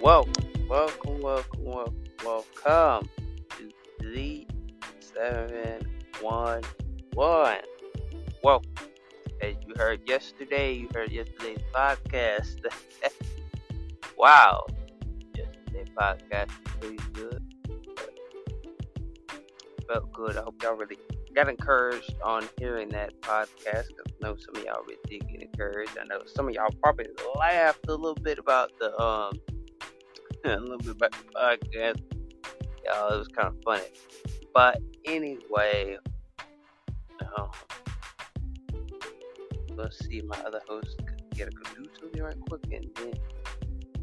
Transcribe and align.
Welcome, 0.00 0.32
welcome, 0.68 1.20
welcome, 1.20 1.64
welcome, 1.64 2.04
welcome 2.24 3.08
to 3.50 3.68
the 4.00 4.46
711. 5.00 6.64
Welcome. 8.44 8.70
As 9.42 9.54
you 9.66 9.74
heard 9.76 10.08
yesterday, 10.08 10.72
you 10.74 10.88
heard 10.94 11.10
yesterday's 11.10 11.58
podcast. 11.74 12.64
wow. 14.16 14.64
Yesterday's 15.34 15.88
podcast 16.00 16.46
was 16.46 16.74
pretty 16.78 16.98
good. 17.14 17.42
Felt 19.88 20.12
good. 20.12 20.36
I 20.36 20.42
hope 20.42 20.62
y'all 20.62 20.76
really 20.76 20.98
got 21.34 21.48
encouraged 21.48 22.14
on 22.22 22.48
hearing 22.56 22.88
that 22.90 23.20
podcast. 23.20 23.86
I 23.98 24.12
know 24.22 24.36
some 24.36 24.54
of 24.54 24.64
y'all 24.64 24.84
really 24.86 24.98
did 25.08 25.28
get 25.28 25.42
encouraged. 25.42 25.98
I 26.00 26.04
know 26.04 26.20
some 26.24 26.46
of 26.46 26.54
y'all 26.54 26.70
probably 26.84 27.06
laughed 27.34 27.88
a 27.88 27.94
little 27.96 28.14
bit 28.14 28.38
about 28.38 28.70
the 28.78 28.96
um 29.02 29.40
a 30.44 30.56
little 30.56 30.78
bit 30.78 30.88
about 30.88 31.12
the 31.12 31.24
podcast. 31.34 32.02
Y'all, 32.84 33.12
it 33.12 33.18
was 33.18 33.28
kind 33.28 33.48
of 33.48 33.56
funny. 33.64 33.84
But 34.54 34.80
anyway, 35.04 35.96
um, 37.36 37.50
let's 39.74 39.98
see. 40.06 40.18
If 40.18 40.26
my 40.26 40.38
other 40.46 40.60
host 40.68 40.96
could 40.98 41.22
get 41.34 41.48
a 41.48 41.50
do 41.50 42.10
me 42.14 42.20
right 42.20 42.36
quick, 42.48 42.62
and 42.72 42.88
then 42.96 43.14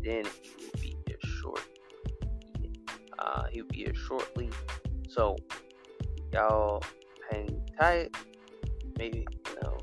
then 0.04 0.26
he 0.42 0.66
will 0.66 0.82
be 0.82 0.98
here 1.08 1.18
shortly. 1.42 1.64
Uh, 3.18 3.44
he'll 3.52 3.66
be 3.66 3.78
here 3.78 3.96
shortly. 3.96 4.50
So 5.08 5.38
y'all 6.34 6.84
hang 7.32 7.62
tight. 7.80 8.16
Maybe 8.98 9.26
you 9.48 9.56
know 9.64 9.78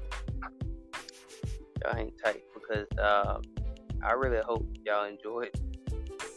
y'all 1.83 1.95
hang 1.95 2.13
tight 2.23 2.43
because 2.53 2.87
uh, 2.99 3.39
I 4.05 4.13
really 4.13 4.43
hope 4.45 4.67
y'all 4.85 5.07
enjoyed 5.07 5.51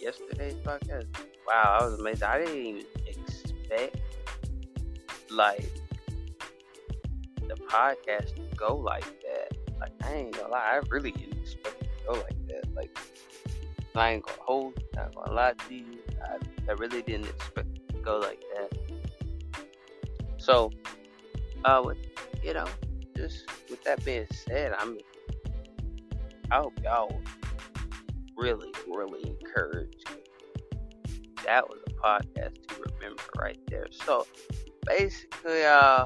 yesterday's 0.06 0.54
podcast. 0.54 1.08
Wow, 1.48 1.78
I 1.80 1.84
was 1.84 2.00
amazed. 2.00 2.22
I 2.22 2.38
didn't 2.38 2.56
even 2.58 2.86
expect 3.08 3.98
like 5.32 5.72
the 7.48 7.56
podcast 7.56 8.36
to 8.36 8.56
go 8.56 8.76
like 8.76 9.04
that. 9.04 9.58
Like 9.80 9.92
I 10.04 10.14
ain't 10.14 10.38
gonna 10.38 10.50
lie, 10.50 10.74
I 10.74 10.82
really 10.90 11.12
didn't 11.12 11.40
expect 11.42 11.82
it 11.82 11.90
to 11.98 12.06
go 12.06 12.14
like 12.14 12.48
that. 12.50 12.76
Like 12.76 12.96
I 13.96 14.12
ain't 14.12 14.26
gonna 14.26 14.38
hold, 14.42 14.80
not 14.96 15.16
gonna 15.16 15.34
lie 15.34 15.54
to 15.68 15.74
you. 15.74 15.98
I, 16.24 16.38
I 16.70 16.74
really 16.74 17.02
didn't 17.02 17.28
expect 17.28 17.76
it 17.76 17.90
to 17.90 17.98
go 18.02 18.20
like 18.20 18.44
that. 18.54 19.64
So, 20.38 20.72
uh, 21.64 21.82
with, 21.84 21.98
you 22.44 22.54
know, 22.54 22.68
just 23.18 23.50
with 23.72 23.84
that 23.86 24.06
being 24.06 24.28
said, 24.32 24.76
I'm 24.78 25.00
I 26.52 26.58
hope 26.58 26.74
y'all 26.84 27.20
really, 28.38 28.72
really 28.88 29.28
encouraged. 29.28 30.10
That 31.46 31.68
was 31.70 31.80
a 31.88 31.92
podcast 31.92 32.68
to 32.68 32.76
remember 32.76 33.24
right 33.38 33.60
there. 33.68 33.88
So 33.92 34.26
basically, 34.86 35.64
uh, 35.64 36.06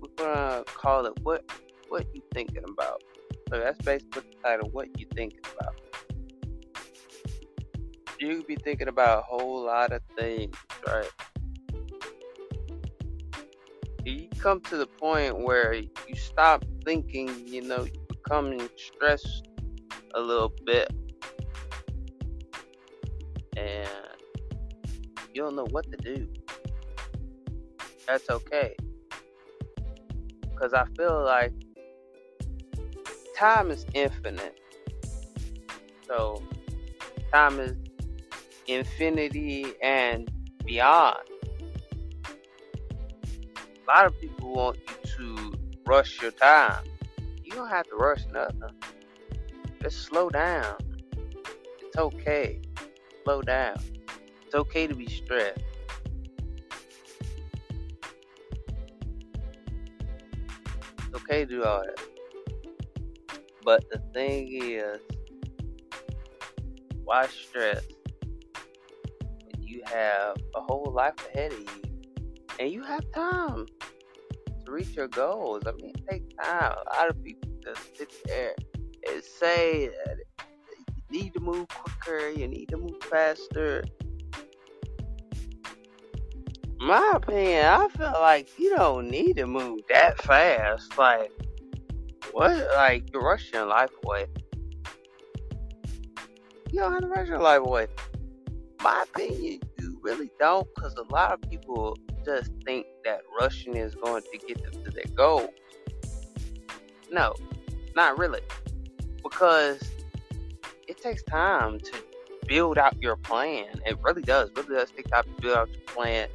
we're 0.00 0.08
gonna 0.16 0.64
call 0.66 1.06
it 1.06 1.18
what 1.22 1.44
what 1.88 2.06
you 2.14 2.22
thinking 2.32 2.64
about. 2.64 3.02
So 3.50 3.58
that's 3.58 3.78
basically 3.82 4.22
the 4.22 4.48
title. 4.48 4.68
What 4.70 4.98
you 4.98 5.06
thinking 5.14 5.40
about? 5.58 5.74
You 8.20 8.38
could 8.38 8.46
be 8.46 8.56
thinking 8.56 8.88
about 8.88 9.20
a 9.20 9.22
whole 9.22 9.64
lot 9.64 9.92
of 9.92 10.02
things, 10.18 10.56
right? 10.86 11.10
You 14.04 14.28
come 14.38 14.60
to 14.62 14.76
the 14.76 14.86
point 14.86 15.38
where 15.38 15.74
you 15.74 15.88
stop 16.14 16.64
thinking, 16.84 17.28
you 17.46 17.62
know, 17.62 17.84
you 17.84 17.92
becoming 18.08 18.68
stressed 18.76 19.47
a 20.14 20.20
little 20.20 20.52
bit 20.64 20.90
and 23.58 23.88
you 25.34 25.42
don't 25.42 25.56
know 25.56 25.66
what 25.70 25.90
to 25.90 25.96
do. 25.96 26.28
That's 28.06 28.30
okay. 28.30 28.74
Because 30.40 30.72
I 30.72 30.84
feel 30.96 31.22
like 31.24 31.52
time 33.36 33.70
is 33.70 33.84
infinite. 33.94 34.58
So, 36.06 36.42
time 37.32 37.60
is 37.60 37.76
infinity 38.66 39.66
and 39.82 40.30
beyond. 40.64 41.18
A 43.86 43.88
lot 43.88 44.06
of 44.06 44.18
people 44.20 44.54
want 44.54 44.78
you 44.78 45.10
to 45.16 45.52
rush 45.86 46.20
your 46.20 46.30
time. 46.30 46.84
You 47.44 47.52
don't 47.52 47.68
have 47.68 47.86
to 47.88 47.96
rush 47.96 48.24
nothing. 48.32 48.74
Just 49.82 50.02
slow 50.06 50.28
down. 50.28 50.76
It's 51.80 51.96
okay. 51.96 52.60
Slow 53.24 53.42
down. 53.42 53.76
It's 54.44 54.54
okay 54.54 54.86
to 54.86 54.94
be 54.94 55.06
stressed. 55.06 55.60
It's 60.98 61.14
okay 61.14 61.44
to 61.44 61.46
do 61.46 61.64
all 61.64 61.82
that. 61.84 62.00
But 63.64 63.84
the 63.90 63.98
thing 64.12 64.48
is, 64.50 65.00
why 67.04 67.26
stress 67.28 67.84
when 69.44 69.62
you 69.62 69.82
have 69.86 70.36
a 70.54 70.60
whole 70.60 70.92
life 70.94 71.14
ahead 71.32 71.52
of 71.52 71.60
you 71.60 71.66
and 72.58 72.72
you 72.72 72.82
have 72.82 73.04
time 73.12 73.66
to 74.64 74.72
reach 74.72 74.96
your 74.96 75.08
goals? 75.08 75.62
I 75.66 75.72
mean, 75.72 75.92
it 75.94 76.06
takes 76.10 76.34
time. 76.42 76.74
A 76.92 76.96
lot 76.96 77.10
of 77.10 77.22
people 77.22 77.48
just 77.62 77.96
sit 77.96 78.10
there 78.26 78.54
say 79.22 79.88
that 79.88 80.16
you 80.38 81.20
need 81.20 81.34
to 81.34 81.40
move 81.40 81.68
quicker, 81.68 82.28
you 82.30 82.48
need 82.48 82.68
to 82.70 82.76
move 82.76 83.02
faster. 83.02 83.84
My 86.80 87.12
opinion, 87.14 87.64
I 87.64 87.88
feel 87.88 88.12
like 88.12 88.58
you 88.58 88.74
don't 88.76 89.10
need 89.10 89.36
to 89.38 89.46
move 89.46 89.80
that 89.88 90.22
fast. 90.22 90.96
Like, 90.96 91.32
what? 92.32 92.56
Like, 92.74 93.12
you're 93.12 93.22
rushing 93.22 93.66
life 93.66 93.90
away. 94.04 94.26
You 96.70 96.80
don't 96.80 96.92
have 96.92 97.02
to 97.02 97.08
rush 97.08 97.28
your 97.28 97.40
life 97.40 97.60
away. 97.60 97.88
My 98.82 99.04
opinion, 99.08 99.60
you 99.78 99.98
really 100.02 100.30
don't, 100.38 100.68
because 100.74 100.94
a 100.94 101.12
lot 101.12 101.32
of 101.32 101.50
people 101.50 101.96
just 102.24 102.52
think 102.64 102.86
that 103.04 103.22
rushing 103.40 103.76
is 103.76 103.94
going 103.94 104.22
to 104.22 104.38
get 104.46 104.62
them 104.62 104.84
to 104.84 104.90
their 104.90 105.04
goals. 105.14 105.50
No, 107.10 107.34
not 107.96 108.18
really 108.18 108.40
because 109.22 109.82
it 110.86 111.00
takes 111.00 111.22
time 111.22 111.78
to 111.80 111.92
build 112.46 112.78
out 112.78 113.00
your 113.02 113.16
plan. 113.16 113.80
It 113.86 113.98
really 114.02 114.22
does. 114.22 114.50
It 114.50 114.56
really 114.56 114.80
does 114.80 114.90
take 114.90 115.08
time 115.08 115.24
to 115.24 115.42
build 115.42 115.56
out 115.56 115.68
your 115.68 115.82
plan. 115.86 116.28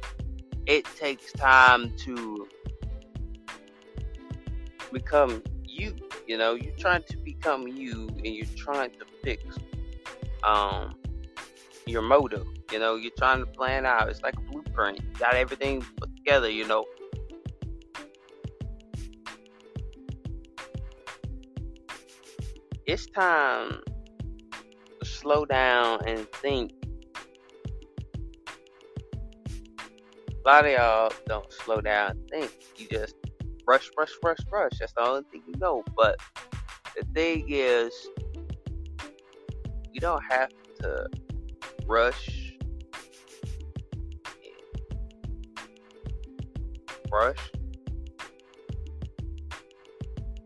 It 0.66 0.84
takes 0.96 1.32
time 1.32 1.92
to 1.98 2.48
become 4.92 5.42
you. 5.64 5.94
You 6.26 6.38
know, 6.38 6.54
you're 6.54 6.76
trying 6.76 7.02
to 7.02 7.16
become 7.18 7.68
you 7.68 8.08
and 8.08 8.26
you're 8.26 8.46
trying 8.56 8.90
to 8.92 9.04
fix 9.22 9.42
um 10.42 10.94
your 11.86 12.02
motive. 12.02 12.46
You 12.72 12.78
know, 12.78 12.96
you're 12.96 13.12
trying 13.18 13.40
to 13.40 13.46
plan 13.46 13.84
out. 13.84 14.08
It's 14.08 14.22
like 14.22 14.36
a 14.36 14.40
blueprint. 14.40 15.00
You 15.00 15.18
got 15.18 15.34
everything 15.34 15.82
put 15.96 16.14
together, 16.16 16.48
you 16.48 16.66
know. 16.66 16.86
It's 22.86 23.06
time 23.06 23.80
to 25.00 25.06
slow 25.06 25.44
down 25.44 26.00
and 26.06 26.30
think. 26.34 26.72
A 30.44 30.48
lot 30.48 30.66
of 30.66 30.72
y'all 30.72 31.12
don't 31.26 31.50
slow 31.52 31.80
down 31.80 32.10
and 32.10 32.28
think. 32.28 32.52
You 32.76 32.86
just 32.88 33.14
rush, 33.66 33.90
rush, 33.96 34.12
rush, 34.22 34.38
rush. 34.52 34.72
That's 34.78 34.92
the 34.92 35.02
only 35.02 35.22
thing 35.32 35.42
you 35.46 35.54
know. 35.58 35.82
But 35.96 36.18
the 36.96 37.06
thing 37.14 37.46
is, 37.48 37.92
you 39.92 40.00
don't 40.00 40.22
have 40.30 40.50
to 40.80 41.06
rush. 41.86 42.52
Rush. 47.10 47.52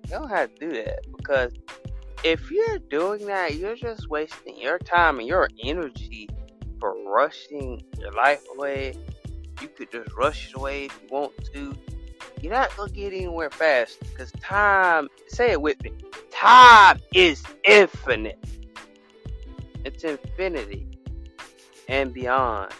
You 0.04 0.10
don't 0.10 0.30
have 0.30 0.54
to 0.54 0.68
do 0.68 0.72
that 0.84 1.00
because 1.16 1.52
if 2.24 2.50
you're 2.50 2.78
doing 2.78 3.26
that, 3.26 3.54
you're 3.54 3.76
just 3.76 4.08
wasting 4.08 4.58
your 4.60 4.78
time 4.78 5.18
and 5.18 5.28
your 5.28 5.48
energy 5.62 6.28
for 6.80 6.94
rushing 7.06 7.82
your 7.98 8.12
life 8.12 8.42
away. 8.56 8.94
You 9.60 9.68
could 9.68 9.90
just 9.90 10.12
rush 10.16 10.50
it 10.50 10.56
away 10.56 10.86
if 10.86 11.00
you 11.02 11.08
want 11.10 11.32
to. 11.54 11.74
You're 12.40 12.52
not 12.52 12.76
gonna 12.76 12.90
get 12.90 13.12
anywhere 13.12 13.50
fast 13.50 13.98
because 14.00 14.30
time. 14.40 15.08
Say 15.28 15.50
it 15.50 15.60
with 15.60 15.82
me. 15.82 15.92
Time 16.30 17.00
is 17.14 17.42
infinite. 17.64 18.38
It's 19.84 20.04
infinity 20.04 20.86
and 21.88 22.12
beyond. 22.12 22.72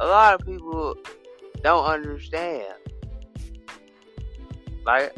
A 0.00 0.06
lot 0.06 0.34
of 0.34 0.46
people 0.46 0.96
don't 1.62 1.84
understand. 1.84 2.74
Like, 4.84 5.12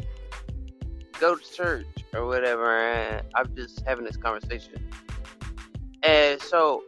go 1.21 1.35
to 1.35 1.53
church 1.53 1.85
or 2.15 2.25
whatever, 2.25 2.77
and 2.77 3.21
I'm 3.35 3.55
just 3.55 3.83
having 3.87 4.03
this 4.03 4.17
conversation. 4.17 4.73
And 6.03 6.41
so, 6.41 6.83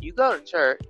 you 0.00 0.12
go 0.12 0.38
to 0.38 0.44
church, 0.44 0.82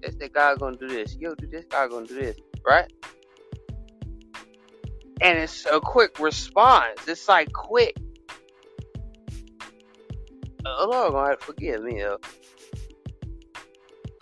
they 0.00 0.10
say 0.12 0.28
God 0.28 0.60
gonna 0.60 0.76
do 0.76 0.86
this, 0.88 1.16
you 1.18 1.34
do 1.36 1.48
this, 1.48 1.64
God 1.68 1.90
gonna 1.90 2.06
do 2.06 2.14
this, 2.14 2.36
right? 2.64 2.90
And 5.20 5.38
it's 5.38 5.66
a 5.66 5.80
quick 5.80 6.20
response. 6.20 7.00
It's 7.08 7.28
like 7.28 7.52
quick. 7.52 7.96
Lord 10.64 11.12
gonna 11.12 11.30
have 11.30 11.40
to 11.40 11.46
forgive 11.46 11.82
me 11.82 12.02
though. 12.02 12.18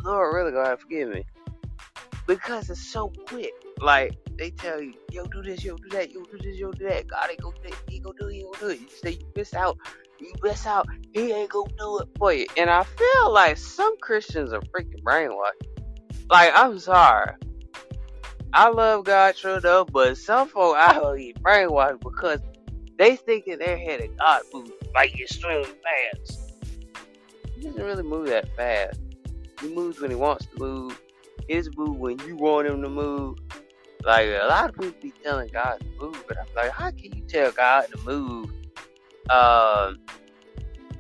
Lord 0.05 0.35
really 0.35 0.53
gonna 0.53 0.69
have 0.69 0.79
to 0.79 0.83
forgive 0.83 1.09
me. 1.11 1.25
Because 2.27 2.71
it's 2.71 2.87
so 2.87 3.13
quick. 3.27 3.53
Like 3.81 4.17
they 4.39 4.51
tell 4.51 4.81
you, 4.81 4.95
yo, 5.11 5.25
do 5.27 5.43
this, 5.43 5.65
yo, 5.65 5.77
do 5.77 5.89
that, 5.91 6.11
yo, 6.11 6.23
do 6.25 6.39
this, 6.39 6.57
yo, 6.57 6.73
do 6.73 6.89
that. 6.89 7.07
God 7.07 7.31
ain't 7.31 7.41
gonna 7.41 7.57
do 7.63 7.69
it, 7.69 7.77
he 7.89 7.99
gonna 8.01 8.17
do 8.19 8.29
it, 8.29 8.35
he 8.35 8.43
gonna 8.43 8.59
do 8.61 8.69
it. 8.69 8.81
You 8.81 8.89
say 8.89 9.11
you 9.13 9.27
miss 9.37 9.55
out, 9.55 9.79
you 10.21 10.33
miss 10.43 10.67
out, 10.67 10.87
he 11.13 11.33
ain't 11.33 11.51
gonna 11.51 11.71
do 11.79 11.99
it 12.01 12.09
for 12.19 12.33
you. 12.33 12.47
And 12.57 12.71
I 12.71 12.85
feel 12.85 13.33
like 13.33 13.57
some 13.57 13.97
Christians 13.99 14.53
are 14.53 14.61
freaking 14.61 15.03
brainwashed. 15.03 15.67
Like, 16.31 16.53
I'm 16.55 16.79
sorry. 16.79 17.33
I 18.53 18.69
love 18.69 19.05
God, 19.05 19.35
true 19.37 19.55
enough, 19.55 19.89
but 19.93 20.17
some 20.17 20.49
folk 20.49 20.77
out 20.77 21.19
here 21.19 21.35
brainwashed 21.35 22.01
because 22.01 22.41
they 22.99 23.17
thinking 23.17 23.59
they're 23.59 23.77
head 23.77 24.01
of 24.01 24.17
God 24.17 24.43
move 24.53 24.71
like 24.95 25.19
extremely 25.21 25.65
fast. 25.65 26.53
He 27.57 27.63
doesn't 27.63 27.83
really 27.83 28.03
move 28.03 28.29
that 28.29 28.55
fast. 28.57 29.01
He 29.61 29.75
moves 29.75 30.01
when 30.01 30.11
he 30.11 30.17
wants 30.17 30.47
to 30.47 30.59
move. 30.59 31.01
His 31.49 31.69
move 31.77 31.99
when 31.99 32.19
you 32.21 32.37
want 32.37 32.67
him 32.67 32.83
to 32.83 32.89
move. 32.89 33.39
Like 34.05 34.29
a 34.29 34.47
lot 34.47 34.69
of 34.69 34.77
people 34.77 34.95
be 35.01 35.13
telling 35.23 35.49
God 35.49 35.81
to 35.81 35.87
move, 35.99 36.25
but 36.29 36.37
I'm 36.39 36.47
like, 36.55 36.73
how 36.73 36.91
can 36.91 37.17
you 37.17 37.23
tell 37.27 37.51
God 37.53 37.87
to 37.91 37.99
move 38.05 38.51
um, 39.31 39.99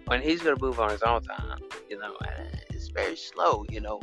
when 0.06 0.22
He's 0.22 0.42
gonna 0.42 0.56
move 0.58 0.80
on 0.80 0.90
His 0.90 1.02
own 1.02 1.22
time? 1.22 1.58
You 1.90 1.98
know, 1.98 2.16
it's 2.70 2.88
very 2.88 3.16
slow. 3.16 3.66
You 3.68 3.82
know, 3.82 4.00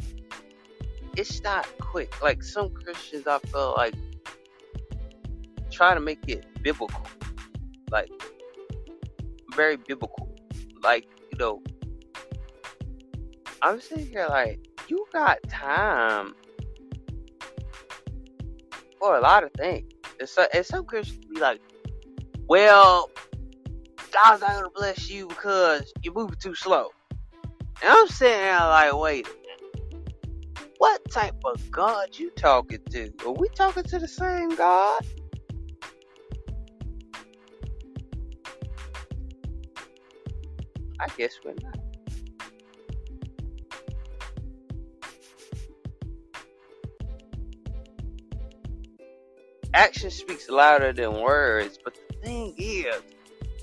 it's 1.18 1.42
not 1.42 1.68
quick. 1.80 2.22
Like 2.22 2.44
some 2.44 2.70
Christians, 2.70 3.26
I 3.26 3.40
feel 3.40 3.74
like 3.76 3.96
try 5.72 5.96
to 5.96 6.00
make 6.00 6.20
it 6.28 6.46
biblical, 6.62 7.08
like 7.90 8.12
very 9.56 9.78
biblical. 9.78 10.30
Like 10.84 11.08
you 11.32 11.40
know, 11.40 11.64
I'm 13.64 13.82
sitting 13.82 14.08
here 14.08 14.28
like, 14.30 14.60
you 14.88 15.08
got 15.12 15.40
time 15.50 16.36
for 19.02 19.18
a 19.18 19.22
lot 19.22 19.44
of 19.44 19.52
things. 19.54 19.92
And, 20.20 20.30
so, 20.30 20.48
and 20.54 20.66
some 20.66 20.86
Christians 20.86 21.26
be 21.26 21.42
like, 21.42 21.62
well, 22.48 23.10
God's 24.14 24.42
not 24.42 24.56
gonna 24.56 24.70
bless 24.76 25.10
you 25.10 25.28
because 25.28 25.92
you're 26.04 26.14
moving 26.14 26.38
too 26.42 26.56
slow. 26.56 26.90
And 27.82 27.92
I'm 27.92 28.08
sitting 28.08 28.38
there 28.40 28.60
like, 28.60 28.96
wait 28.96 29.28
What 30.78 31.10
type 31.12 31.36
of 31.46 31.72
God 31.72 32.10
you 32.20 32.32
talking 32.32 32.80
to? 32.92 33.14
Are 33.26 33.34
we 33.34 33.50
talking 33.50 33.84
to 33.84 34.00
the 34.00 34.08
same 34.08 34.56
God? 34.56 35.04
I 41.00 41.08
guess 41.18 41.34
we're 41.46 41.56
not. 41.64 41.81
Action 49.74 50.12
speaks 50.12 50.50
louder 50.50 50.94
than 50.94 51.22
words. 51.22 51.80
But 51.84 51.96
the 51.96 52.16
thing 52.16 52.54
is, 52.58 53.02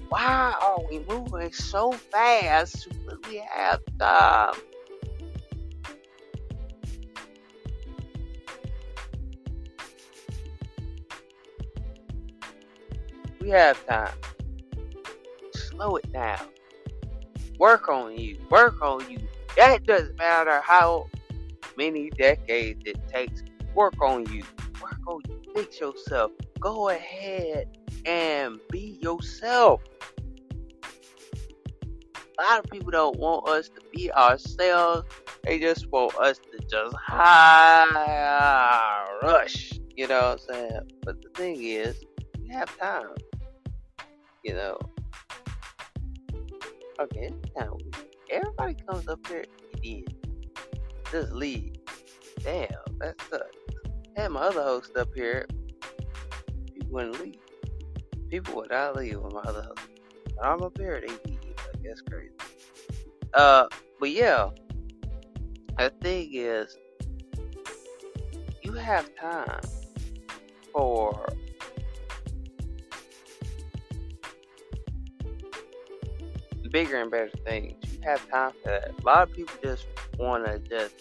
why 0.09 0.55
are 0.61 0.79
we 0.91 1.01
moving 1.01 1.53
so 1.53 1.93
fast 1.93 2.89
when 3.05 3.19
we 3.29 3.43
have 3.55 3.81
time? 3.99 4.55
We 13.41 13.51
have 13.51 13.85
time. 13.87 14.15
Slow 15.55 15.97
it 15.97 16.13
down. 16.13 16.41
Work 17.59 17.89
on 17.89 18.17
you. 18.17 18.39
Work 18.51 18.81
on 18.83 19.09
you. 19.11 19.19
That 19.57 19.85
doesn't 19.85 20.17
matter 20.19 20.61
how 20.61 21.09
many 21.77 22.11
decades 22.11 22.83
it 22.85 22.99
takes. 23.09 23.43
Work 23.75 24.01
on 24.03 24.31
you. 24.33 24.45
Work 24.81 24.99
on 25.07 25.21
you 25.29 25.38
fix 25.59 25.81
yourself. 25.81 26.31
Go 26.61 26.91
ahead 26.91 27.67
and 28.07 28.61
be 28.71 28.97
yourself. 29.03 29.83
A 32.39 32.43
lot 32.43 32.65
of 32.65 32.71
people 32.71 32.93
don't 32.93 33.19
want 33.19 33.49
us 33.49 33.69
to 33.69 33.81
be 33.93 34.13
ourselves. 34.13 35.09
They 35.43 35.59
just 35.59 35.91
want 35.91 36.15
us 36.17 36.39
to 36.39 36.59
just 36.71 36.95
high 36.95 37.89
rush. 39.21 39.73
You 39.97 40.07
know 40.07 40.21
what 40.21 40.33
I'm 40.33 40.55
saying? 40.55 40.81
But 41.03 41.21
the 41.23 41.31
thing 41.31 41.61
is, 41.61 42.05
we 42.41 42.49
have 42.51 42.79
time. 42.79 43.17
You 44.45 44.55
know. 44.55 44.79
Okay, 47.01 47.33
time. 47.59 47.73
Everybody 48.31 48.77
comes 48.89 49.09
up 49.09 49.27
here, 49.27 49.45
you 49.83 50.05
did. 50.05 50.15
Just 51.11 51.33
leave. 51.33 51.75
Damn, 52.45 52.69
that 53.01 53.21
sucks 53.29 53.58
had 54.19 54.33
my 54.33 54.41
other 54.41 54.63
host 54.63 54.97
up 54.97 55.15
here, 55.15 55.47
people 56.75 56.91
wouldn't 56.91 57.21
leave. 57.21 57.39
People 58.29 58.57
would 58.57 58.71
not 58.71 58.97
leave 58.97 59.21
with 59.21 59.33
my 59.33 59.43
other 59.43 59.63
host. 59.63 59.79
But 60.37 60.45
I'm 60.45 60.61
up 60.61 60.77
here, 60.77 61.01
they 61.01 61.07
leave. 61.07 61.39
Like, 61.47 61.85
that's 61.85 62.01
crazy. 62.01 62.33
Uh, 63.33 63.69
but 64.01 64.11
yeah, 64.11 64.51
the 65.79 65.91
thing 66.01 66.31
is, 66.33 66.77
you 68.63 68.73
have 68.73 69.09
time 69.15 69.61
for 70.73 71.29
bigger 76.73 77.01
and 77.01 77.11
better 77.11 77.31
things. 77.47 77.77
You 77.93 78.01
have 78.03 78.29
time 78.29 78.51
for 78.63 78.71
that. 78.71 78.91
A 79.01 79.07
lot 79.07 79.23
of 79.23 79.33
people 79.33 79.55
just 79.63 79.87
want 80.19 80.45
to 80.45 80.59
just 80.59 80.95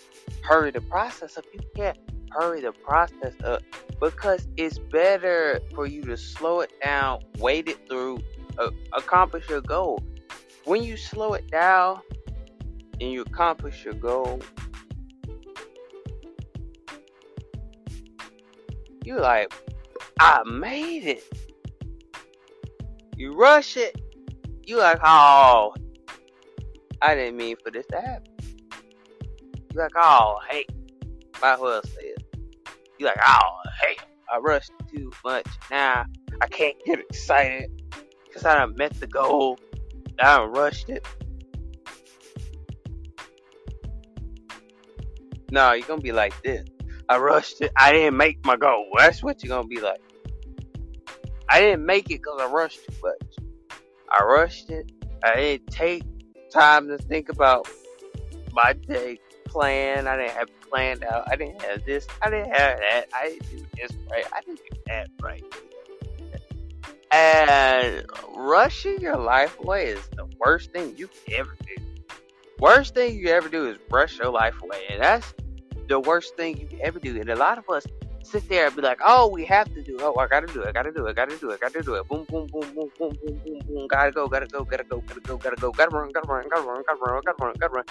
hurry 0.43 0.69
the 0.69 0.81
process 0.81 1.35
up. 1.37 1.45
You 1.51 1.59
can't 1.75 1.97
hurry 2.31 2.61
the 2.61 2.71
process 2.71 3.33
up 3.43 3.61
because 3.99 4.47
it's 4.57 4.77
better 4.77 5.59
for 5.73 5.87
you 5.87 6.01
to 6.03 6.17
slow 6.17 6.61
it 6.61 6.71
down, 6.83 7.19
wait 7.39 7.67
it 7.67 7.87
through, 7.89 8.19
uh, 8.57 8.69
accomplish 8.93 9.49
your 9.49 9.61
goal. 9.61 10.03
When 10.65 10.83
you 10.83 10.97
slow 10.97 11.33
it 11.33 11.49
down 11.49 12.01
and 12.99 13.11
you 13.11 13.21
accomplish 13.21 13.85
your 13.85 13.93
goal, 13.93 14.41
you're 19.03 19.21
like, 19.21 19.53
I 20.19 20.43
made 20.43 21.05
it. 21.05 21.23
You 23.15 23.33
rush 23.33 23.77
it, 23.77 23.99
you 24.63 24.77
like, 24.77 24.99
oh, 25.03 25.73
I 27.01 27.15
didn't 27.15 27.37
mean 27.37 27.55
for 27.63 27.71
this 27.71 27.85
to 27.87 28.01
happen. 28.01 28.31
You're 29.73 29.83
like, 29.83 29.93
oh, 29.95 30.37
hey, 30.49 30.65
might 31.41 31.53
as 31.53 31.59
well 31.59 31.81
say 31.83 32.06
it. 32.97 33.01
You 33.01 33.05
like, 33.07 33.19
oh, 33.25 33.59
hey, 33.81 33.95
I 34.33 34.39
rushed 34.39 34.71
too 34.93 35.11
much. 35.23 35.47
Now 35.71 36.05
I 36.41 36.47
can't 36.47 36.75
get 36.85 36.99
excited 36.99 37.71
because 38.25 38.45
I 38.45 38.55
done 38.55 38.75
met 38.75 38.99
the 38.99 39.07
goal. 39.07 39.59
I 40.19 40.37
done 40.37 40.51
rushed 40.51 40.89
it. 40.89 41.05
No, 45.51 45.71
you're 45.71 45.87
gonna 45.87 46.01
be 46.01 46.11
like 46.11 46.41
this. 46.43 46.67
I 47.09 47.17
rushed 47.17 47.61
it. 47.61 47.71
I 47.77 47.93
didn't 47.93 48.17
make 48.17 48.45
my 48.45 48.57
goal. 48.57 48.85
That's 48.97 49.23
what 49.23 49.43
you're 49.43 49.55
gonna 49.55 49.67
be 49.67 49.79
like. 49.79 50.01
I 51.49 51.61
didn't 51.61 51.85
make 51.85 52.05
it 52.05 52.21
because 52.21 52.41
I 52.41 52.47
rushed 52.47 52.79
too 52.85 52.95
much. 53.01 53.79
I 54.11 54.23
rushed 54.23 54.69
it. 54.69 54.91
I 55.23 55.35
didn't 55.35 55.67
take 55.67 56.03
time 56.51 56.87
to 56.89 56.97
think 56.97 57.29
about 57.29 57.67
my 58.51 58.73
day 58.73 59.19
plan. 59.47 60.07
I 60.07 60.17
didn't 60.17 60.31
have 60.31 60.49
planned 60.69 61.03
out. 61.03 61.27
I 61.31 61.35
didn't 61.35 61.61
have 61.61 61.85
this. 61.85 62.07
I 62.21 62.29
didn't 62.29 62.51
have 62.51 62.79
that. 62.79 63.05
I 63.13 63.29
didn't 63.29 63.49
do 63.49 63.65
this 63.75 63.91
right. 64.11 64.25
I 64.33 64.41
didn't 64.41 64.59
do 64.69 64.77
that 64.87 65.09
right. 65.21 65.43
And 67.11 68.05
rushing 68.35 68.99
your 68.99 69.17
life 69.17 69.57
away 69.59 69.87
is 69.87 70.07
the 70.09 70.27
worst 70.39 70.71
thing 70.71 70.93
you 70.97 71.07
can 71.07 71.35
ever 71.35 71.55
do. 71.65 71.83
Worst 72.59 72.95
thing 72.95 73.17
you 73.17 73.29
ever 73.29 73.47
do 73.49 73.67
is 73.69 73.77
rush 73.89 74.17
your 74.17 74.31
life 74.31 74.61
away. 74.61 74.83
And 74.89 75.01
that's 75.01 75.33
the 75.87 75.99
worst 75.99 76.35
thing 76.35 76.57
you 76.57 76.67
can 76.67 76.81
ever 76.81 76.99
do. 76.99 77.19
And 77.19 77.29
a 77.29 77.35
lot 77.35 77.57
of 77.57 77.69
us 77.69 77.85
sit 78.23 78.47
there 78.49 78.67
and 78.67 78.75
be 78.75 78.81
like, 78.81 78.99
oh, 79.05 79.27
we 79.27 79.45
have 79.45 79.73
to 79.73 79.81
do. 79.81 79.97
Oh, 80.01 80.15
I 80.19 80.27
gotta 80.27 80.47
do 80.47 80.61
it. 80.61 80.67
I 80.67 80.71
gotta 80.71 80.91
do 80.91 81.05
it. 81.05 81.11
I 81.11 81.13
gotta 81.13 81.37
do 81.37 81.51
it. 81.51 81.53
I 81.55 81.57
gotta 81.57 81.81
do 81.81 81.95
it. 81.95 82.07
Boom, 82.07 82.25
boom, 82.29 82.47
boom, 82.47 82.65
boom, 82.75 82.89
boom, 82.97 83.17
boom, 83.23 83.39
boom, 83.45 83.59
boom. 83.67 83.87
Gotta 83.87 84.11
go. 84.11 84.27
Gotta 84.27 84.47
go. 84.47 84.63
Gotta 84.65 84.83
go. 84.83 85.01
Gotta 85.01 85.21
go. 85.21 85.37
Gotta 85.37 85.55
go. 85.55 85.71
Gotta 85.71 85.95
run. 85.95 86.11
Gotta 86.11 86.27
run. 86.27 86.43
Gotta 86.49 86.67
run. 86.67 86.83
Gotta 86.85 86.99
run. 86.99 87.21
Gotta 87.23 87.45
run. 87.45 87.55
Gotta 87.57 87.73
run. 87.73 87.85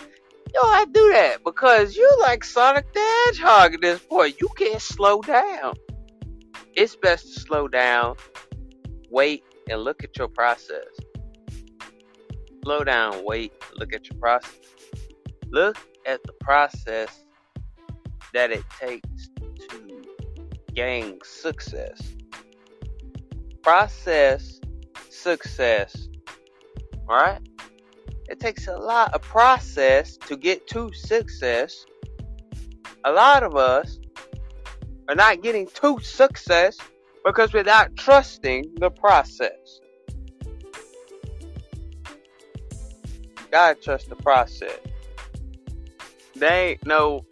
You 0.54 0.62
have 0.72 0.86
to 0.86 0.92
do 0.92 1.12
that 1.12 1.44
because 1.44 1.96
you're 1.96 2.20
like 2.20 2.44
Sonic 2.44 2.92
the 2.92 3.22
Hedgehog 3.26 3.74
at 3.74 3.80
this 3.80 4.00
point. 4.00 4.40
You 4.40 4.48
can't 4.56 4.80
slow 4.80 5.20
down. 5.20 5.74
It's 6.74 6.96
best 6.96 7.34
to 7.34 7.40
slow 7.40 7.68
down, 7.68 8.16
wait, 9.10 9.44
and 9.68 9.82
look 9.82 10.04
at 10.04 10.16
your 10.16 10.28
process. 10.28 10.86
Slow 12.62 12.84
down, 12.84 13.24
wait, 13.24 13.52
look 13.76 13.94
at 13.94 14.08
your 14.08 14.18
process. 14.18 14.58
Look 15.48 15.78
at 16.04 16.22
the 16.24 16.32
process 16.40 17.24
that 18.34 18.50
it 18.50 18.64
takes 18.78 19.28
to 19.70 20.02
gain 20.74 21.18
success. 21.24 22.14
Process 23.62 24.60
success. 25.08 26.08
Alright? 27.08 27.40
It 28.28 28.40
takes 28.40 28.66
a 28.66 28.76
lot 28.76 29.14
of 29.14 29.22
process 29.22 30.16
to 30.28 30.36
get 30.36 30.66
to 30.68 30.92
success. 30.92 31.86
A 33.04 33.12
lot 33.12 33.42
of 33.42 33.56
us 33.56 33.98
are 35.08 35.14
not 35.14 35.42
getting 35.42 35.68
to 35.68 35.98
success 36.00 36.78
because 37.24 37.52
we're 37.52 37.62
not 37.62 37.96
trusting 37.96 38.74
the 38.78 38.90
process. 38.90 39.80
gotta 43.56 43.74
trust 43.74 44.10
the 44.10 44.16
process. 44.16 44.78
They 46.34 46.72
ain't 46.72 46.86
no 46.86 47.24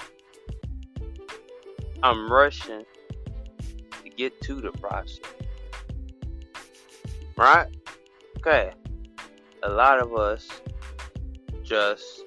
I'm 2.02 2.32
rushing 2.32 2.84
to 4.02 4.08
get 4.08 4.40
to 4.42 4.60
the 4.60 4.72
process. 4.72 5.20
Right? 7.36 7.66
Okay. 8.38 8.72
A 9.64 9.68
lot 9.68 9.98
of 9.98 10.14
us 10.14 10.48
just 11.64 12.22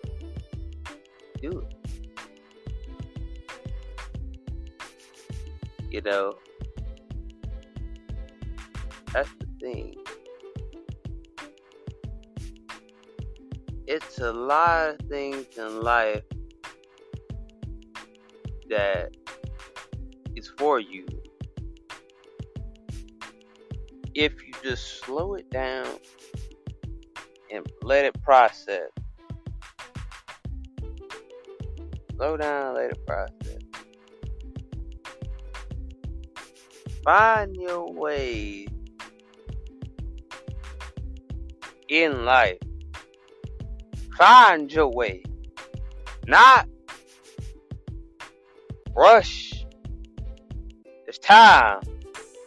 do 1.42 1.60
it. 1.60 1.74
You 5.90 6.02
know, 6.02 6.34
that's 9.14 9.30
the 9.40 9.48
thing. 9.62 9.96
It's 13.88 14.20
a 14.20 14.34
lot 14.34 14.90
of 14.90 14.98
things 15.08 15.46
in 15.58 15.82
life 15.82 16.24
that 18.70 19.16
is 20.36 20.52
for 20.58 20.80
you 20.80 21.06
if 24.14 24.34
you 24.46 24.52
just 24.64 25.00
slow 25.00 25.36
it 25.36 25.50
down 25.52 25.86
and 27.54 27.66
let 27.84 28.04
it 28.04 28.20
process. 28.24 28.90
Slow 32.18 32.36
down, 32.36 32.78
it 32.78 33.06
process. 33.06 33.62
Find 37.04 37.56
your 37.56 37.94
way 37.94 38.68
in 41.88 42.26
life. 42.26 42.58
Find 44.18 44.72
your 44.74 44.88
way. 44.88 45.22
Not 46.26 46.68
rush. 48.96 49.64
It's 51.06 51.20
time 51.20 51.82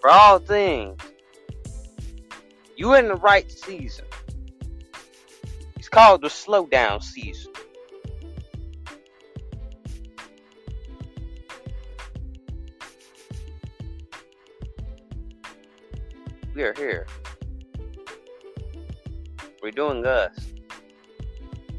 for 0.01 0.11
all 0.11 0.41
things. 0.41 1.01
You 2.77 2.95
in 2.95 3.07
the 3.07 3.15
right 3.15 3.49
season. 3.49 4.05
It's 5.77 5.89
called 5.89 6.23
the 6.23 6.29
slow 6.29 6.67
down 6.67 7.03
season. 7.03 7.50
We 16.61 16.67
are 16.67 16.75
here. 16.75 17.07
We're 19.63 19.71
doing 19.71 20.05
us. 20.05 20.39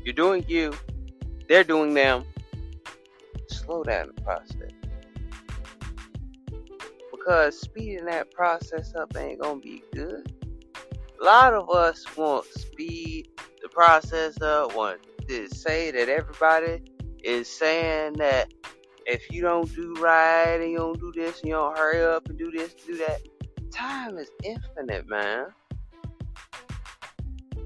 You're 0.03 0.15
doing 0.15 0.43
you. 0.47 0.73
They're 1.47 1.63
doing 1.63 1.93
them. 1.93 2.23
Slow 3.47 3.83
down 3.83 4.07
the 4.15 4.21
process. 4.23 4.71
Because 7.11 7.61
speeding 7.61 8.05
that 8.05 8.31
process 8.31 8.95
up 8.95 9.15
ain't 9.15 9.39
gonna 9.39 9.59
be 9.59 9.83
good. 9.93 10.33
A 11.21 11.23
lot 11.23 11.53
of 11.53 11.69
us 11.69 12.03
want 12.17 12.47
speed 12.47 13.27
the 13.61 13.69
process 13.69 14.41
up, 14.41 14.75
want 14.75 14.97
to 15.27 15.47
say 15.49 15.91
that 15.91 16.09
everybody 16.09 16.81
is 17.23 17.47
saying 17.47 18.13
that 18.13 18.51
if 19.05 19.31
you 19.31 19.43
don't 19.43 19.71
do 19.75 19.93
right 19.99 20.57
and 20.59 20.71
you 20.71 20.77
don't 20.77 20.99
do 20.99 21.11
this 21.15 21.41
and 21.41 21.49
you 21.49 21.53
don't 21.53 21.77
hurry 21.77 22.03
up 22.03 22.27
and 22.29 22.39
do 22.39 22.49
this, 22.49 22.73
do 22.73 22.97
that, 22.97 23.19
time 23.71 24.17
is 24.17 24.29
infinite, 24.43 25.07
man. 25.07 25.47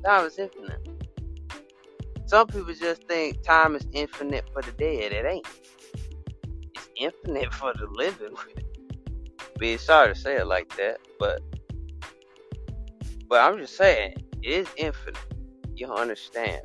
Time 0.06 0.26
is 0.26 0.38
infinite. 0.38 0.88
Some 2.28 2.48
people 2.48 2.74
just 2.74 3.04
think 3.08 3.44
time 3.44 3.76
is 3.76 3.86
infinite 3.92 4.46
for 4.54 4.62
the 4.62 4.72
dead. 4.72 5.12
It 5.12 5.26
ain't. 5.26 5.48
It's 6.76 6.90
infinite 6.98 7.54
for 7.54 7.74
the 7.74 7.88
living. 7.92 8.36
Be 9.60 9.78
sorry 9.78 10.14
to 10.14 10.20
say 10.20 10.36
it 10.36 10.48
like 10.48 10.76
that, 10.78 10.98
but 11.20 11.42
but 13.30 13.42
I'm 13.42 13.58
just 13.58 13.78
saying 13.78 14.16
it 14.42 14.50
is 14.50 14.68
infinite. 14.78 15.18
You 15.76 15.92
understand? 15.94 16.62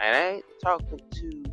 And 0.00 0.16
I 0.16 0.28
ain't 0.28 0.44
talking 0.62 1.00
to 1.10 1.44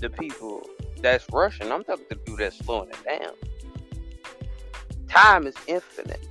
the 0.00 0.10
people 0.10 0.62
that's 1.00 1.26
rushing. 1.32 1.72
I'm 1.72 1.84
talking 1.84 2.04
to 2.08 2.14
the 2.14 2.16
people 2.16 2.36
that's 2.36 2.58
slowing 2.58 2.90
it 2.90 3.04
down. 3.04 3.32
Time 5.12 5.46
is 5.46 5.54
infinite. 5.66 6.26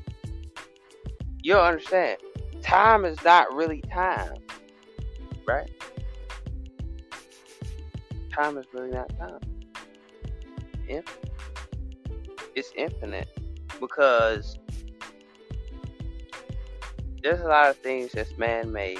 You 1.43 1.59
understand? 1.59 2.17
Time 2.63 3.05
is 3.05 3.23
not 3.23 3.53
really 3.53 3.83
time. 3.93 4.33
Right? 5.47 5.69
Time 8.33 8.57
is 8.57 8.65
really 8.73 8.89
not 8.89 9.07
time. 9.19 9.39
Infinite. 10.87 11.31
It's 12.55 12.71
infinite 12.75 13.29
because 13.79 14.57
there's 17.21 17.41
a 17.41 17.47
lot 17.47 17.69
of 17.69 17.77
things 17.77 18.13
that's 18.13 18.35
man 18.39 18.71
made, 18.71 18.99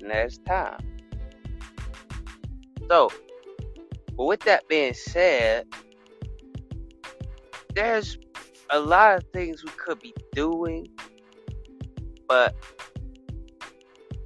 and 0.00 0.10
that's 0.10 0.36
time. 0.38 0.78
So, 2.90 3.10
but 4.14 4.24
with 4.24 4.40
that 4.40 4.68
being 4.68 4.92
said, 4.92 5.66
there's 7.74 8.18
a 8.70 8.78
lot 8.78 9.16
of 9.16 9.24
things 9.32 9.64
we 9.64 9.70
could 9.70 9.98
be 10.00 10.14
doing, 10.32 10.86
but 12.28 12.54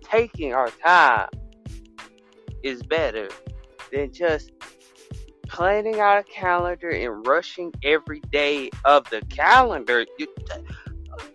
taking 0.03 0.53
our 0.53 0.71
time 0.71 1.29
is 2.63 2.83
better 2.83 3.29
than 3.93 4.13
just 4.13 4.53
planning 5.49 6.01
out 6.01 6.19
a 6.19 6.23
calendar 6.25 6.91
and 6.91 7.27
rushing 7.27 7.73
every 7.83 8.21
day 8.33 8.71
of 8.85 9.09
the 9.11 9.21
calendar. 9.31 10.05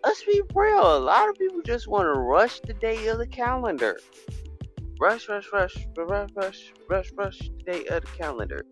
let's 0.03 0.23
be 0.23 0.41
real. 0.53 0.97
A 0.97 0.99
lot 0.99 1.29
of 1.29 1.35
people 1.35 1.61
just 1.61 1.87
want 1.87 2.05
to 2.13 2.19
rush 2.19 2.59
the 2.61 2.73
day 2.73 3.07
of 3.07 3.17
the 3.17 3.27
calendar. 3.27 3.99
Rush, 4.99 5.29
rush, 5.29 5.47
rush, 5.53 5.75
rush, 5.97 6.29
rush, 6.35 6.73
rush, 6.89 7.11
rush 7.15 7.39
the 7.39 7.71
day 7.71 7.85
of 7.85 8.01
the 8.01 8.11
calendar. 8.17 8.65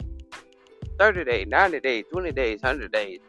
30 1.00 1.24
days, 1.25 1.48
90 1.48 1.79
days, 1.79 2.06
20 2.12 2.32
days, 2.32 2.60
100 2.62 2.91
days 2.91 3.20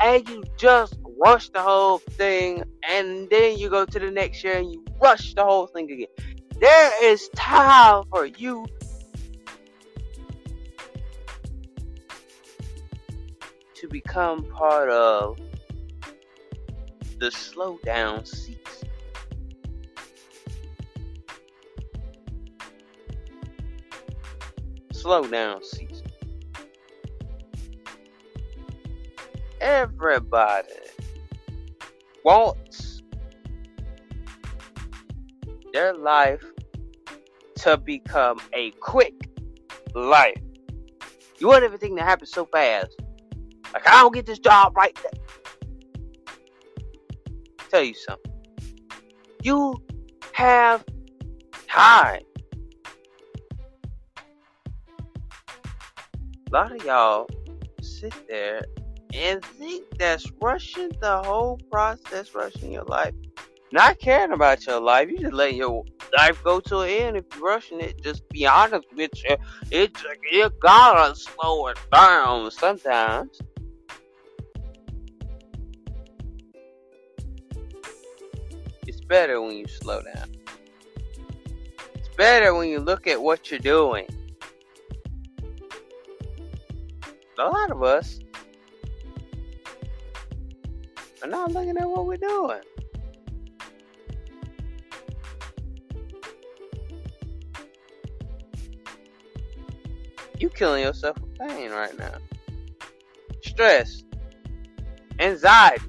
and 0.00 0.28
you 0.28 0.44
just 0.56 0.98
rush 1.18 1.48
the 1.50 1.60
whole 1.60 1.98
thing, 1.98 2.62
and 2.88 3.28
then 3.30 3.58
you 3.58 3.70
go 3.70 3.84
to 3.84 3.98
the 3.98 4.10
next 4.10 4.44
year 4.44 4.58
and 4.58 4.72
you 4.72 4.84
rush 5.00 5.34
the 5.34 5.44
whole 5.44 5.66
thing 5.66 5.90
again. 5.90 6.08
There 6.60 7.04
is 7.12 7.28
time 7.34 8.04
for 8.10 8.26
you 8.26 8.66
to 13.74 13.88
become 13.88 14.44
part 14.44 14.88
of 14.90 15.38
the 17.18 17.30
slow 17.30 17.78
down 17.84 18.24
season. 18.24 18.56
Slow 24.92 25.26
down 25.28 25.62
season. 25.62 25.95
Everybody 29.60 30.68
wants 32.24 33.02
their 35.72 35.94
life 35.94 36.42
to 37.56 37.76
become 37.76 38.40
a 38.52 38.70
quick 38.72 39.14
life. 39.94 40.40
You 41.38 41.48
want 41.48 41.64
everything 41.64 41.96
to 41.96 42.02
happen 42.02 42.26
so 42.26 42.44
fast. 42.46 43.00
Like, 43.72 43.86
I 43.86 44.00
don't 44.00 44.14
get 44.14 44.26
this 44.26 44.38
job 44.38 44.76
right. 44.76 44.96
There. 45.02 45.12
Tell 47.70 47.82
you 47.82 47.94
something. 47.94 48.32
You 49.42 49.76
have 50.32 50.84
time. 51.68 52.22
A 56.48 56.52
lot 56.52 56.72
of 56.72 56.84
y'all 56.84 57.28
sit 57.82 58.14
there 58.28 58.62
and 59.14 59.44
think 59.44 59.84
that's 59.98 60.30
rushing 60.40 60.90
the 61.00 61.22
whole 61.22 61.58
process, 61.70 62.34
rushing 62.34 62.72
your 62.72 62.84
life. 62.84 63.14
Not 63.72 63.98
caring 63.98 64.32
about 64.32 64.64
your 64.66 64.80
life, 64.80 65.08
you 65.10 65.18
just 65.18 65.32
let 65.32 65.54
your 65.54 65.84
life 66.16 66.42
go 66.44 66.60
to 66.60 66.80
an 66.80 66.88
end. 66.88 67.16
If 67.16 67.24
you're 67.34 67.44
rushing 67.44 67.80
it, 67.80 68.02
just 68.02 68.28
be 68.28 68.46
honest 68.46 68.86
with 68.94 69.10
you. 69.24 69.36
It 69.70 69.96
you 70.30 70.50
gotta 70.60 71.14
slow 71.16 71.66
it 71.68 71.78
down 71.92 72.50
sometimes. 72.50 73.40
It's 78.86 79.00
better 79.00 79.42
when 79.42 79.56
you 79.56 79.66
slow 79.66 80.00
down. 80.00 80.30
It's 81.94 82.08
better 82.16 82.54
when 82.54 82.68
you 82.68 82.78
look 82.78 83.06
at 83.06 83.20
what 83.20 83.50
you're 83.50 83.58
doing. 83.58 84.06
A 87.38 87.44
lot 87.44 87.70
of 87.70 87.82
us 87.82 88.20
are 91.22 91.28
not 91.28 91.52
looking 91.52 91.76
at 91.76 91.88
what 91.88 92.06
we're 92.06 92.16
doing. 92.16 92.60
You 100.38 100.50
killing 100.50 100.82
yourself 100.82 101.18
with 101.18 101.38
pain 101.38 101.70
right 101.70 101.96
now. 101.98 102.18
Stress. 103.42 104.02
Anxiety. 105.18 105.82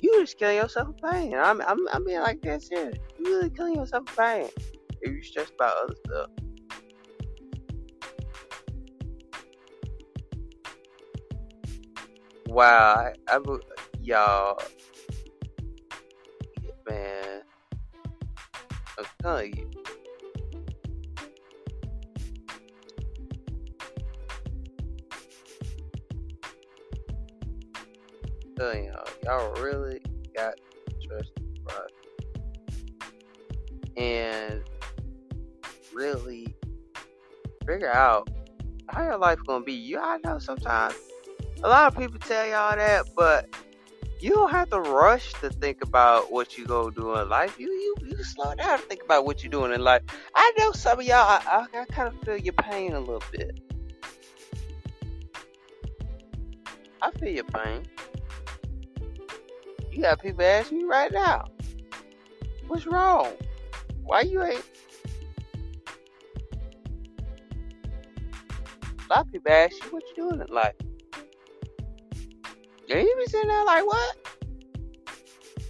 You 0.00 0.20
just 0.20 0.38
killing 0.38 0.56
yourself 0.56 0.88
with 0.88 1.02
pain. 1.02 1.34
I'm, 1.34 1.60
I'm, 1.62 1.86
I'm 1.92 2.04
being 2.04 2.20
like 2.20 2.42
that 2.42 2.62
serious. 2.62 2.98
You 3.18 3.26
really 3.26 3.50
killing 3.50 3.76
yourself 3.76 4.04
with 4.06 4.16
pain 4.16 4.48
if 5.00 5.12
you 5.12 5.22
stress 5.22 5.50
about 5.54 5.76
other 5.84 5.94
stuff. 6.04 6.30
Wow, 12.52 13.10
I, 13.28 13.34
I 13.34 13.38
y'all, 14.02 14.60
man, 16.86 17.40
I'm 18.98 19.04
telling 19.22 19.56
you, 19.56 19.70
telling 28.58 28.84
y'all, 28.84 29.08
y'all 29.24 29.54
really 29.62 30.02
got 30.36 30.52
trust 31.08 31.32
the 31.34 31.60
process 31.64 31.88
and 33.96 34.62
really 35.94 36.54
figure 37.66 37.90
out 37.90 38.28
how 38.90 39.04
your 39.04 39.16
life 39.16 39.38
gonna 39.46 39.64
be. 39.64 39.72
You, 39.72 40.00
I 40.00 40.18
know 40.22 40.38
sometimes 40.38 40.94
a 41.62 41.68
lot 41.68 41.92
of 41.92 41.98
people 41.98 42.18
tell 42.18 42.46
y'all 42.46 42.76
that, 42.76 43.06
but 43.16 43.48
you 44.20 44.30
don't 44.30 44.50
have 44.50 44.70
to 44.70 44.80
rush 44.80 45.32
to 45.34 45.50
think 45.50 45.82
about 45.82 46.32
what 46.32 46.56
you 46.56 46.66
gonna 46.66 46.94
do 46.94 47.16
in 47.16 47.28
life. 47.28 47.58
You 47.58 47.68
you 47.68 47.96
you 48.06 48.22
slow 48.22 48.54
down 48.54 48.78
to 48.78 48.84
think 48.84 49.02
about 49.02 49.24
what 49.24 49.42
you're 49.42 49.50
doing 49.50 49.72
in 49.72 49.82
life. 49.82 50.02
I 50.34 50.52
know 50.58 50.72
some 50.72 51.00
of 51.00 51.04
y'all. 51.04 51.16
I, 51.16 51.66
I, 51.74 51.80
I 51.80 51.84
kind 51.86 52.08
of 52.08 52.20
feel 52.22 52.36
your 52.36 52.52
pain 52.54 52.92
a 52.92 53.00
little 53.00 53.22
bit. 53.32 53.60
I 57.00 57.10
feel 57.12 57.30
your 57.30 57.44
pain. 57.44 57.84
You 59.90 60.02
got 60.02 60.22
people 60.22 60.44
asking 60.44 60.80
you 60.80 60.88
right 60.88 61.12
now, 61.12 61.44
what's 62.66 62.86
wrong? 62.86 63.32
Why 64.04 64.22
you 64.22 64.42
ain't? 64.42 64.64
A 69.10 69.14
lot 69.14 69.26
of 69.26 69.32
people 69.32 69.52
ask 69.52 69.84
you 69.84 69.90
what 69.90 70.02
you 70.08 70.28
doing 70.28 70.40
in 70.40 70.54
life. 70.54 70.74
And 72.92 73.08
you 73.08 73.16
be 73.16 73.26
sitting 73.26 73.48
there 73.48 73.64
like, 73.64 73.86
what? 73.86 74.16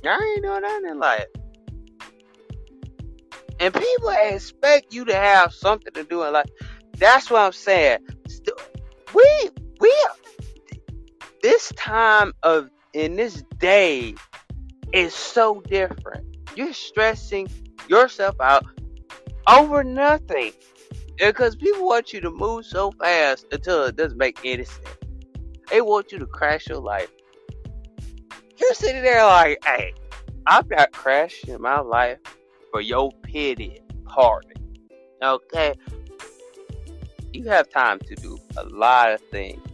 Y'all 0.03 0.21
ain't 0.21 0.43
doing 0.43 0.63
nothing 0.63 0.91
in 0.91 0.99
life. 0.99 1.27
And 3.61 3.73
people 3.73 4.09
expect 4.09 4.93
you 4.93 5.05
to 5.05 5.15
have 5.15 5.53
something 5.53 5.93
to 5.93 6.03
do 6.03 6.25
in 6.25 6.33
life. 6.33 6.51
That's 6.97 7.31
what 7.31 7.43
I'm 7.43 7.53
saying. 7.53 7.99
We 9.15 9.51
we 9.79 9.95
this 11.43 11.73
time 11.77 12.33
of 12.43 12.71
in 12.93 13.15
this 13.15 13.45
day 13.61 14.17
is 14.93 15.15
so 15.15 15.61
different. 15.61 16.27
You're 16.57 16.73
stressing 16.73 17.49
yourself 17.89 18.35
out 18.41 18.65
over 19.49 19.85
nothing. 19.85 20.53
Because 21.19 21.55
people 21.55 21.87
want 21.87 22.13
you 22.13 22.21
to 22.21 22.31
move 22.31 22.67
so 22.67 22.91
fast 22.93 23.47
until 23.53 23.85
it 23.85 23.95
doesn't 23.95 24.19
make 24.19 24.41
any 24.45 24.65
sense. 24.65 24.89
They 25.73 25.81
want 25.81 26.13
you 26.13 26.19
to 26.19 26.27
crash 26.27 26.69
your 26.69 26.81
life. 26.81 27.11
You're 28.59 28.75
sitting 28.75 29.03
there 29.03 29.25
like, 29.25 29.57
hey, 29.65 29.95
I'm 30.47 30.69
not 30.69 30.93
crashing 30.93 31.59
my 31.63 31.81
life 31.81 32.19
for 32.71 32.83
your 32.83 33.11
pity 33.23 33.81
party. 34.05 34.53
Okay? 35.23 35.73
You 37.33 37.45
have 37.45 37.71
time 37.71 38.01
to 38.01 38.15
do 38.17 38.39
a 38.59 38.65
lot 38.65 39.13
of 39.13 39.23
things. 39.31 39.67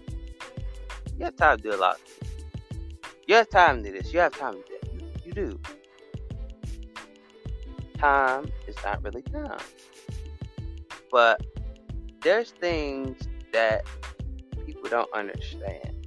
You 1.19 1.25
have 1.25 1.35
time 1.35 1.57
to 1.57 1.63
do 1.65 1.75
a 1.75 1.77
lot 1.77 1.97
of 1.97 2.01
things. 2.01 2.45
You 3.27 3.35
have 3.35 3.51
time 3.51 3.83
to 3.83 3.91
do 3.91 3.99
this. 3.99 4.13
You 4.13 4.21
have 4.21 4.39
time 4.39 4.55
to 4.55 4.61
do 4.69 4.75
that. 4.81 4.95
You, 4.95 5.01
you 5.25 5.33
do. 5.33 5.61
Time 7.99 8.53
is 8.69 8.77
not 8.85 9.03
really 9.03 9.23
time. 9.23 9.59
But 11.11 11.45
there's 12.21 12.53
things 12.53 13.19
that 13.53 13.83
people 14.83 14.91
don't 14.91 15.12
understand. 15.14 16.07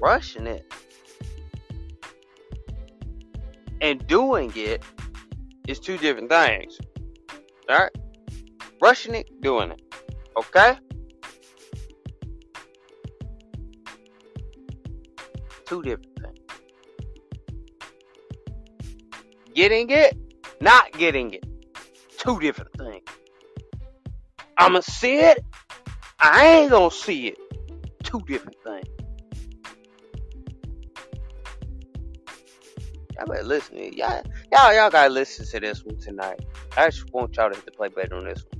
Rushing 0.00 0.46
it 0.46 0.72
and 3.80 4.06
doing 4.06 4.52
it 4.54 4.82
is 5.66 5.80
two 5.80 5.98
different 5.98 6.30
things. 6.30 6.78
Alright? 7.70 7.90
Rushing 8.80 9.14
it, 9.14 9.28
doing 9.40 9.72
it. 9.72 9.82
Okay? 10.36 10.78
two 15.66 15.82
different 15.82 16.18
things. 16.18 16.38
Getting 19.54 19.90
it, 19.90 20.16
not 20.62 20.92
getting 20.92 21.34
it. 21.34 21.44
Two 22.16 22.40
different 22.40 22.72
things. 22.78 23.02
I'ma 24.58 24.80
see 24.80 25.20
it, 25.20 25.44
I 26.18 26.46
ain't 26.46 26.70
gonna 26.70 26.90
see 26.90 27.28
it. 27.28 27.38
Two 28.02 28.20
different 28.26 28.56
things. 28.64 28.88
Y'all 33.16 33.26
better 33.26 33.44
listen 33.44 33.76
to 33.76 33.96
Y'all, 33.96 34.22
y'all, 34.52 34.74
y'all 34.74 34.90
gotta 34.90 35.10
listen 35.10 35.46
to 35.46 35.60
this 35.60 35.84
one 35.84 35.96
tonight. 35.98 36.40
I 36.76 36.90
just 36.90 37.08
want 37.12 37.36
y'all 37.36 37.50
to 37.50 37.54
hit 37.54 37.66
the 37.66 37.72
play 37.72 37.88
button 37.88 38.14
on 38.14 38.24
this 38.24 38.44
one. 38.44 38.58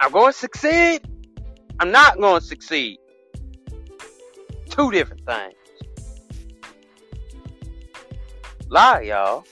I'm 0.00 0.10
going 0.10 0.32
to 0.32 0.38
succeed. 0.38 1.00
I'm 1.78 1.92
not 1.92 2.18
going 2.18 2.40
to 2.40 2.46
succeed. 2.46 2.98
Two 4.68 4.90
different 4.90 5.24
things. 5.24 5.54
Lie, 8.68 9.02
y'all 9.02 9.44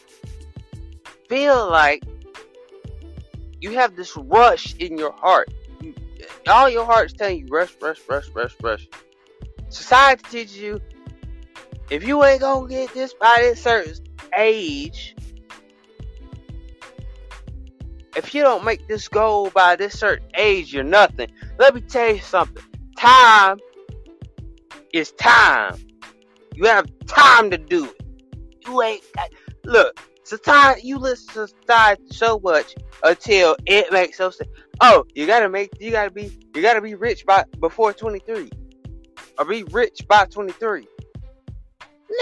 feel 1.31 1.71
like 1.71 2.03
you 3.61 3.71
have 3.71 3.95
this 3.95 4.17
rush 4.17 4.75
in 4.75 4.99
your 4.99 5.13
heart. 5.13 5.49
all 6.49 6.69
your 6.69 6.85
heart's 6.85 7.13
telling 7.13 7.39
you 7.39 7.47
rush, 7.49 7.77
rush, 7.81 8.01
rush, 8.09 8.29
rush, 8.35 8.57
rush. 8.61 8.89
Society 9.69 10.25
teaches 10.29 10.59
you 10.59 10.81
if 11.89 12.07
you 12.07 12.25
ain't 12.25 12.41
gonna 12.41 12.69
get 12.69 12.93
this 12.95 13.15
by 13.15 13.37
this 13.43 13.63
certain 13.63 13.95
age, 14.37 15.15
if 18.17 18.35
you 18.35 18.43
don't 18.43 18.65
make 18.65 18.89
this 18.89 19.07
goal 19.07 19.51
by 19.51 19.77
this 19.77 19.99
certain 19.99 20.29
age, 20.37 20.75
you're 20.75 20.83
nothing. 20.83 21.31
Let 21.59 21.77
me 21.77 21.81
tell 21.81 22.13
you 22.13 22.21
something. 22.21 22.65
Time 22.99 23.59
is 24.93 25.13
time. 25.13 25.77
You 26.55 26.67
have 26.67 26.87
time 27.07 27.53
to 27.53 27.59
do 27.59 27.85
it. 27.85 28.03
You 28.67 28.83
ain't 28.83 29.05
got, 29.15 29.31
look, 29.65 30.01
society, 30.31 30.87
you 30.87 30.99
listen 30.99 31.35
to 31.35 31.49
society 31.49 32.05
so 32.11 32.41
much 32.43 32.75
until 33.03 33.57
it 33.67 33.93
makes 33.93 34.19
no 34.21 34.31
sense. 34.31 34.49
oh, 34.81 35.05
you 35.15 35.27
gotta 35.27 35.49
make, 35.49 35.71
you 35.81 35.91
gotta 35.91 36.11
be, 36.11 36.31
you 36.55 36.63
gotta 36.63 36.81
be 36.81 36.95
rich 36.95 37.27
by 37.27 37.45
before 37.59 37.93
23, 37.93 38.49
or 39.39 39.45
be 39.45 39.65
rich 39.65 40.07
by 40.09 40.25
23. 40.27 40.87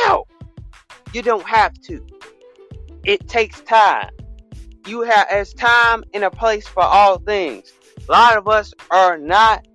No, 0.05 0.25
you 1.13 1.23
don't 1.23 1.47
have 1.47 1.75
to. 1.83 2.05
It 3.05 3.29
takes 3.29 3.61
time. 3.63 4.11
You 4.87 5.03
have 5.03 5.27
as 5.31 5.53
time 5.53 6.03
and 6.15 6.25
a 6.25 6.31
place 6.31 6.67
for 6.67 6.83
all 6.83 7.19
things. 7.19 7.73
A 8.09 8.13
lot 8.13 8.39
of 8.39 8.49
us 8.49 8.73
are 8.91 9.19
not 9.19 9.67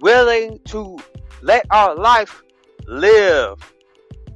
willing 0.00 0.58
to 0.66 0.98
let 1.40 1.64
our 1.70 1.94
life 1.96 2.42
live. 2.86 3.72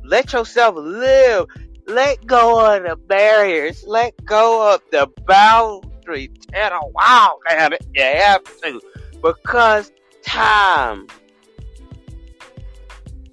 Let 0.02 0.32
yourself 0.32 0.76
live. 0.76 1.46
Let 1.88 2.26
go 2.26 2.76
of 2.76 2.82
the 2.82 2.96
barriers. 2.96 3.82
Let 3.86 4.22
go 4.26 4.74
of 4.74 4.82
the 4.90 5.08
boundaries. 5.26 6.28
And 6.52 6.74
a 6.74 6.80
wow, 6.94 7.38
damn 7.48 7.72
it, 7.72 7.86
you 7.94 8.02
have 8.02 8.44
to. 8.60 8.80
Because 9.22 9.90
time 10.22 11.06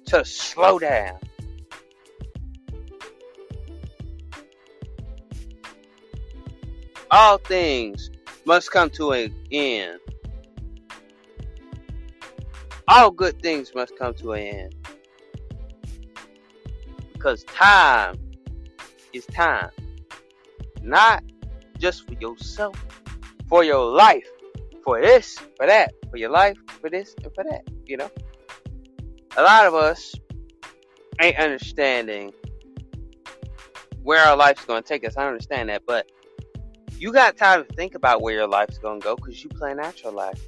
to 0.06 0.24
slow 0.24 0.78
down. 0.78 1.18
All 7.10 7.36
things 7.36 8.10
must 8.46 8.70
come 8.70 8.88
to 8.90 9.12
an 9.12 9.34
end. 9.52 10.00
All 12.88 13.10
good 13.10 13.42
things 13.42 13.74
must 13.74 13.98
come 13.98 14.14
to 14.14 14.32
an 14.32 14.42
end. 14.42 14.74
Because 17.12 17.44
time 17.44 18.18
is 19.16 19.26
time. 19.26 19.70
Not 20.82 21.24
just 21.78 22.06
for 22.06 22.14
yourself, 22.14 22.76
for 23.48 23.64
your 23.64 23.84
life. 23.84 24.26
For 24.84 25.00
this, 25.00 25.38
for 25.56 25.66
that. 25.66 25.92
For 26.10 26.16
your 26.16 26.30
life, 26.30 26.56
for 26.80 26.90
this, 26.90 27.14
and 27.22 27.34
for 27.34 27.44
that. 27.44 27.62
You 27.84 27.96
know? 27.96 28.10
A 29.36 29.42
lot 29.42 29.66
of 29.66 29.74
us 29.74 30.14
ain't 31.20 31.38
understanding 31.38 32.32
where 34.02 34.24
our 34.24 34.36
life's 34.36 34.64
going 34.64 34.82
to 34.82 34.88
take 34.88 35.04
us. 35.04 35.16
I 35.16 35.26
understand 35.26 35.68
that, 35.68 35.82
but 35.86 36.10
you 36.98 37.12
got 37.12 37.36
time 37.36 37.64
to 37.64 37.74
think 37.74 37.94
about 37.94 38.22
where 38.22 38.34
your 38.34 38.48
life's 38.48 38.78
going 38.78 39.00
to 39.00 39.04
go 39.04 39.16
because 39.16 39.42
you 39.42 39.50
plan 39.50 39.80
out 39.80 40.02
your 40.02 40.12
life. 40.12 40.40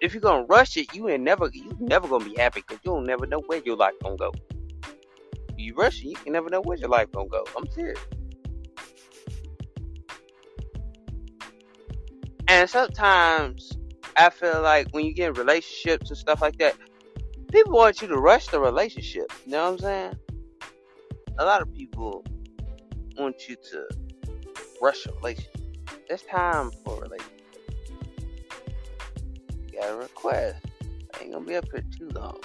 If 0.00 0.14
you're 0.14 0.20
gonna 0.20 0.44
rush 0.44 0.76
it, 0.76 0.94
you 0.94 1.08
ain't 1.08 1.24
never 1.24 1.50
you 1.52 1.76
never 1.80 2.06
gonna 2.06 2.24
be 2.24 2.36
happy 2.36 2.60
because 2.60 2.78
you 2.84 2.92
don't 2.92 3.04
never 3.04 3.26
know 3.26 3.40
where 3.46 3.60
your 3.64 3.76
life 3.76 3.94
gonna 4.00 4.16
go. 4.16 4.32
You 5.68 5.74
rush 5.74 6.00
you 6.00 6.16
can 6.16 6.32
never 6.32 6.48
know 6.48 6.62
where 6.62 6.78
your 6.78 6.88
life 6.88 7.12
gonna 7.12 7.28
go. 7.28 7.44
I'm 7.54 7.70
serious. 7.72 8.00
And 12.48 12.70
sometimes 12.70 13.76
I 14.16 14.30
feel 14.30 14.62
like 14.62 14.88
when 14.92 15.04
you 15.04 15.12
get 15.12 15.28
in 15.28 15.34
relationships 15.34 16.08
and 16.08 16.16
stuff 16.16 16.40
like 16.40 16.56
that, 16.56 16.74
people 17.52 17.74
want 17.74 18.00
you 18.00 18.08
to 18.08 18.16
rush 18.16 18.46
the 18.46 18.58
relationship. 18.58 19.30
You 19.44 19.52
know 19.52 19.64
what 19.64 19.72
I'm 19.72 19.78
saying? 19.78 20.18
A 21.38 21.44
lot 21.44 21.60
of 21.60 21.70
people 21.74 22.24
want 23.18 23.46
you 23.46 23.56
to 23.70 23.88
rush 24.80 25.04
a 25.04 25.12
relationship. 25.16 25.60
There's 26.08 26.22
time 26.22 26.70
for 26.82 26.96
a 26.96 27.00
relationship. 27.02 27.42
You 29.66 29.78
got 29.78 29.90
a 29.90 29.96
request. 29.96 30.64
I 31.14 31.24
ain't 31.24 31.32
gonna 31.32 31.44
be 31.44 31.56
up 31.56 31.66
here 31.70 31.84
too 31.98 32.08
long. 32.14 32.40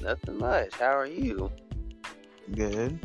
Nothing 0.00 0.38
much. 0.38 0.74
How 0.74 0.96
are 0.96 1.06
you? 1.06 1.50
Good. 2.54 2.98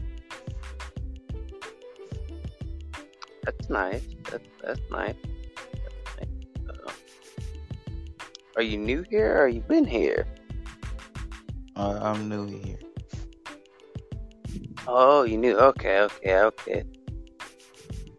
That's 3.44 3.70
nice. 3.70 4.02
That's 4.32 4.48
that's 4.64 4.80
nice. 4.90 5.16
That's 5.84 6.18
nice. 6.20 6.30
Uh, 6.70 6.92
are 8.56 8.62
you 8.64 8.78
new 8.78 9.04
here 9.10 9.38
or 9.38 9.48
you 9.48 9.62
been 9.62 9.86
here? 9.86 10.26
Uh, 11.76 12.00
I'm 12.02 12.30
new 12.30 12.48
here. 12.48 12.80
Oh, 14.88 15.24
you 15.24 15.38
knew. 15.38 15.58
Okay, 15.58 16.00
okay, 16.00 16.40
okay. 16.40 16.84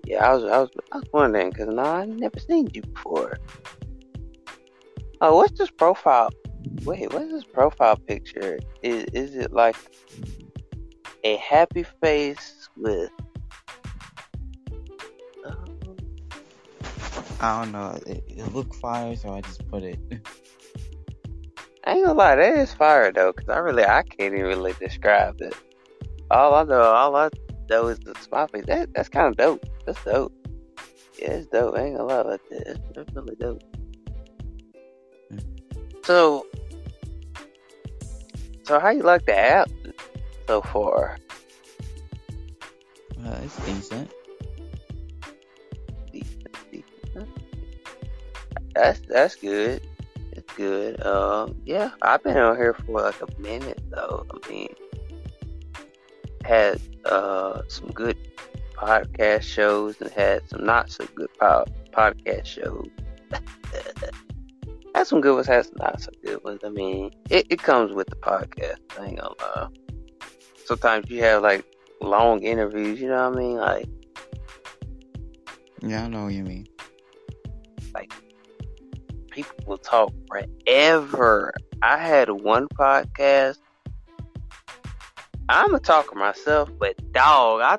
Yeah, 0.05 0.31
I 0.31 0.35
was, 0.35 0.45
I 0.45 0.59
was, 0.59 0.71
I 0.93 0.97
was 0.99 1.09
wondering 1.12 1.51
because 1.51 1.69
no, 1.69 1.83
I 1.83 2.05
never 2.05 2.39
seen 2.39 2.69
you 2.73 2.83
before. 2.83 3.39
Oh, 5.21 5.37
what's 5.37 5.59
this 5.59 5.71
profile? 5.71 6.31
Wait, 6.87 7.12
what's 7.12 7.33
this 7.33 7.44
profile 7.44 7.96
picture? 7.96 8.61
Is 8.83 9.05
is 9.12 9.35
it 9.35 9.53
like 9.53 9.77
a 11.25 11.37
happy 11.37 11.83
face 12.01 12.68
with? 12.77 13.11
Um, 15.44 15.96
I 17.40 17.61
don't 17.61 17.72
know. 17.72 17.99
It, 18.07 18.22
it 18.29 18.55
looked 18.55 18.77
fire, 18.77 19.16
so 19.16 19.33
I 19.33 19.40
just 19.40 19.68
put 19.68 19.83
it. 19.83 19.99
I 21.85 21.94
ain't 21.94 22.07
gonna 22.07 22.18
lie, 22.18 22.37
that 22.37 22.57
is 22.57 22.72
fire 22.72 23.12
though, 23.12 23.33
because 23.33 23.49
I 23.49 23.59
really, 23.59 23.85
I 23.85 24.03
can't 24.03 24.35
even 24.35 24.46
really 24.46 24.75
describe 24.81 25.40
it. 25.40 25.55
All 26.31 26.55
I 26.55 26.62
know, 26.64 26.83
all 26.83 27.16
I 27.16 27.31
know 27.68 27.88
is 27.88 27.99
the 28.01 28.14
smile 28.20 28.49
face. 28.49 28.64
That, 28.66 28.92
that's 28.94 29.09
kind 29.09 29.27
of 29.29 29.37
dope. 29.37 29.64
That's 29.87 30.03
dope. 30.05 30.33
Yeah, 31.20 31.33
it's 31.33 31.46
dope. 31.46 31.77
I 31.77 31.83
ain't 31.85 31.96
gonna 31.96 32.09
lie 32.09 32.20
about 32.20 32.40
that. 32.51 32.64
That's, 32.66 32.81
that's 32.94 33.14
really 33.14 33.37
dope. 33.37 33.62
Mm. 35.33 35.44
So, 36.05 36.46
so 38.66 38.81
how 38.81 38.90
you 38.90 39.02
like 39.02 39.24
the 39.26 39.38
app 39.38 39.70
so 40.48 40.61
far? 40.61 41.18
Uh, 43.24 43.38
it's 43.44 43.57
decent. 43.64 44.11
Decent, 46.12 46.57
decent. 46.72 47.29
That's 48.74 49.00
that's 49.09 49.37
good. 49.37 49.87
It's 50.33 50.52
good. 50.55 51.00
Um, 51.07 51.57
yeah, 51.64 51.90
I've 52.02 52.22
been 52.24 52.37
on 52.37 52.57
here 52.57 52.74
for 52.74 53.00
like 53.02 53.20
a 53.22 53.40
minute 53.40 53.81
though. 53.90 54.26
I 54.31 54.50
mean, 54.50 54.74
had 56.44 56.81
uh 57.05 57.62
some 57.68 57.90
good 57.92 58.18
podcast 58.74 59.42
shows 59.42 60.00
and 60.00 60.11
had 60.11 60.48
some 60.48 60.64
not 60.64 60.90
so 60.90 61.07
good 61.14 61.31
po- 61.38 61.66
podcast 61.92 62.46
shows. 62.46 62.88
had 64.96 65.06
some 65.06 65.20
good 65.20 65.35
ones, 65.35 65.46
had 65.46 65.66
some 65.66 65.74
not 65.78 66.00
so 66.00 66.11
good 66.24 66.42
ones. 66.42 66.61
I 66.64 66.70
mean, 66.70 67.11
it, 67.28 67.46
it 67.50 67.62
comes 67.62 67.92
with 67.92 68.09
the 68.09 68.16
podcast. 68.16 68.78
I 68.98 69.06
ain't 69.06 69.20
gonna 69.20 69.35
lie. 69.38 69.68
Sometimes 70.64 71.11
you 71.11 71.22
have 71.22 71.42
like 71.42 71.66
long 72.00 72.42
interviews. 72.42 72.98
You 72.98 73.09
know 73.09 73.28
what 73.28 73.37
I 73.37 73.40
mean? 73.40 73.56
Like 73.56 73.88
Yeah, 75.82 76.04
I 76.04 76.09
know 76.09 76.24
what 76.24 76.32
you 76.32 76.44
mean. 76.44 76.66
Like 77.92 78.11
people 79.30 79.56
will 79.66 79.76
talk 79.76 80.14
forever. 80.28 81.52
I 81.82 81.98
had 81.98 82.30
one 82.30 82.66
podcast. 82.68 83.59
I'm 85.50 85.74
a 85.74 85.78
talker 85.78 86.16
myself, 86.16 86.70
but 86.78 86.96
dog, 87.12 87.61
I 87.61 87.76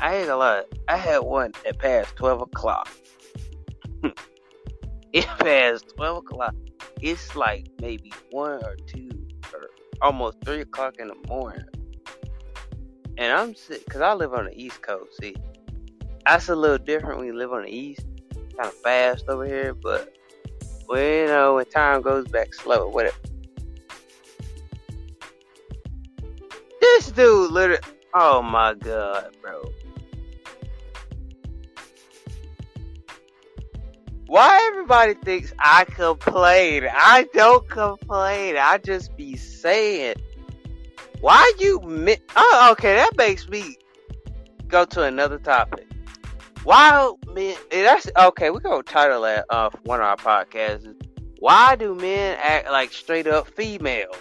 I 0.00 0.16
ain't 0.16 0.28
gonna 0.28 0.38
lie. 0.38 0.62
I 0.88 0.96
had 0.96 1.18
one 1.18 1.52
that 1.64 1.78
passed 1.78 2.16
twelve 2.16 2.40
o'clock. 2.40 2.88
it 5.16 5.26
passed 5.38 5.88
twelve 5.96 6.18
o'clock. 6.18 6.54
It's 7.00 7.34
like 7.34 7.68
maybe 7.80 8.12
one 8.30 8.62
or 8.64 8.76
two 8.86 9.08
or 9.52 9.68
almost 10.02 10.38
three 10.44 10.60
o'clock 10.60 10.96
in 10.98 11.08
the 11.08 11.16
morning, 11.26 11.64
and 13.16 13.32
I'm 13.32 13.54
sick 13.54 13.84
because 13.84 14.02
I 14.02 14.12
live 14.12 14.34
on 14.34 14.44
the 14.44 14.60
East 14.60 14.82
Coast. 14.82 15.12
See, 15.20 15.34
that's 16.26 16.48
a 16.48 16.54
little 16.54 16.78
different 16.78 17.18
when 17.18 17.26
you 17.26 17.34
live 17.34 17.52
on 17.52 17.62
the 17.62 17.74
East. 17.74 18.04
Kind 18.34 18.68
of 18.68 18.74
fast 18.74 19.28
over 19.28 19.46
here, 19.46 19.74
but 19.74 20.14
well, 20.86 21.02
you 21.02 21.26
know, 21.26 21.54
when 21.54 21.64
time 21.66 22.02
goes 22.02 22.28
back 22.28 22.52
slow, 22.52 22.88
whatever. 22.88 23.16
This 26.80 27.10
dude 27.10 27.50
literally, 27.50 27.82
oh 28.14 28.42
my 28.42 28.74
god, 28.74 29.34
bro. 29.40 29.62
Why 34.26 34.68
everybody 34.72 35.14
thinks 35.14 35.52
I 35.58 35.84
complain? 35.84 36.88
I 36.90 37.28
don't 37.32 37.68
complain. 37.68 38.56
I 38.56 38.78
just 38.78 39.16
be 39.16 39.36
saying. 39.36 40.16
Why 41.20 41.52
you? 41.58 41.80
Mi- 41.80 42.18
oh, 42.34 42.68
okay. 42.72 42.96
That 42.96 43.16
makes 43.16 43.48
me 43.48 43.76
go 44.66 44.84
to 44.84 45.02
another 45.02 45.38
topic. 45.38 45.86
Why 46.64 47.12
men? 47.32 47.56
That's 47.70 48.10
okay. 48.18 48.50
We 48.50 48.58
gonna 48.58 48.82
title 48.82 49.22
that 49.22 49.44
uh 49.50 49.70
one 49.84 50.00
of 50.00 50.06
our 50.06 50.16
podcasts. 50.16 50.92
Why 51.38 51.76
do 51.76 51.94
men 51.94 52.36
act 52.42 52.68
like 52.70 52.92
straight 52.92 53.28
up 53.28 53.46
females? 53.46 54.16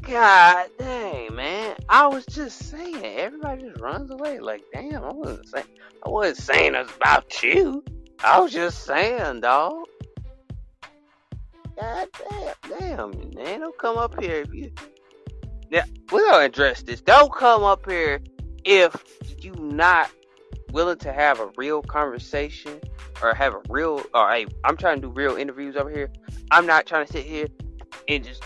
God 0.00 0.68
dang, 0.78 1.34
man! 1.34 1.76
I 1.88 2.06
was 2.06 2.24
just 2.26 2.70
saying. 2.70 3.04
Everybody 3.04 3.62
just 3.68 3.80
runs 3.80 4.10
away. 4.10 4.40
Like, 4.40 4.64
damn, 4.72 5.04
I 5.04 5.12
wasn't 5.12 5.48
saying. 5.48 5.66
I 6.04 6.08
wasn't 6.08 6.38
saying 6.38 6.74
it's 6.74 6.96
about 6.96 7.42
you. 7.42 7.84
I 8.24 8.40
was 8.40 8.52
just 8.52 8.84
saying, 8.84 9.40
dog. 9.40 9.86
God 11.76 12.08
damn, 12.28 12.78
damn, 12.78 13.34
man! 13.34 13.60
Don't 13.60 13.78
come 13.78 13.98
up 13.98 14.20
here 14.22 14.42
if 14.42 14.54
you. 14.54 14.70
Now 15.70 15.82
we 16.12 16.20
gonna 16.20 16.44
address 16.44 16.82
this. 16.82 17.00
Don't 17.00 17.32
come 17.32 17.64
up 17.64 17.88
here 17.88 18.20
if 18.64 18.94
you 19.38 19.52
not 19.54 20.10
willing 20.70 20.98
to 20.98 21.12
have 21.12 21.40
a 21.40 21.50
real 21.56 21.82
conversation 21.82 22.80
or 23.22 23.34
have 23.34 23.54
a 23.54 23.60
real 23.68 24.02
or 24.14 24.30
hey, 24.30 24.46
I'm 24.64 24.76
trying 24.76 25.00
to 25.00 25.08
do 25.08 25.12
real 25.12 25.36
interviews 25.36 25.76
over 25.76 25.90
here. 25.90 26.10
I'm 26.50 26.66
not 26.66 26.86
trying 26.86 27.06
to 27.06 27.12
sit 27.12 27.24
here 27.24 27.48
and 28.08 28.22
just 28.22 28.42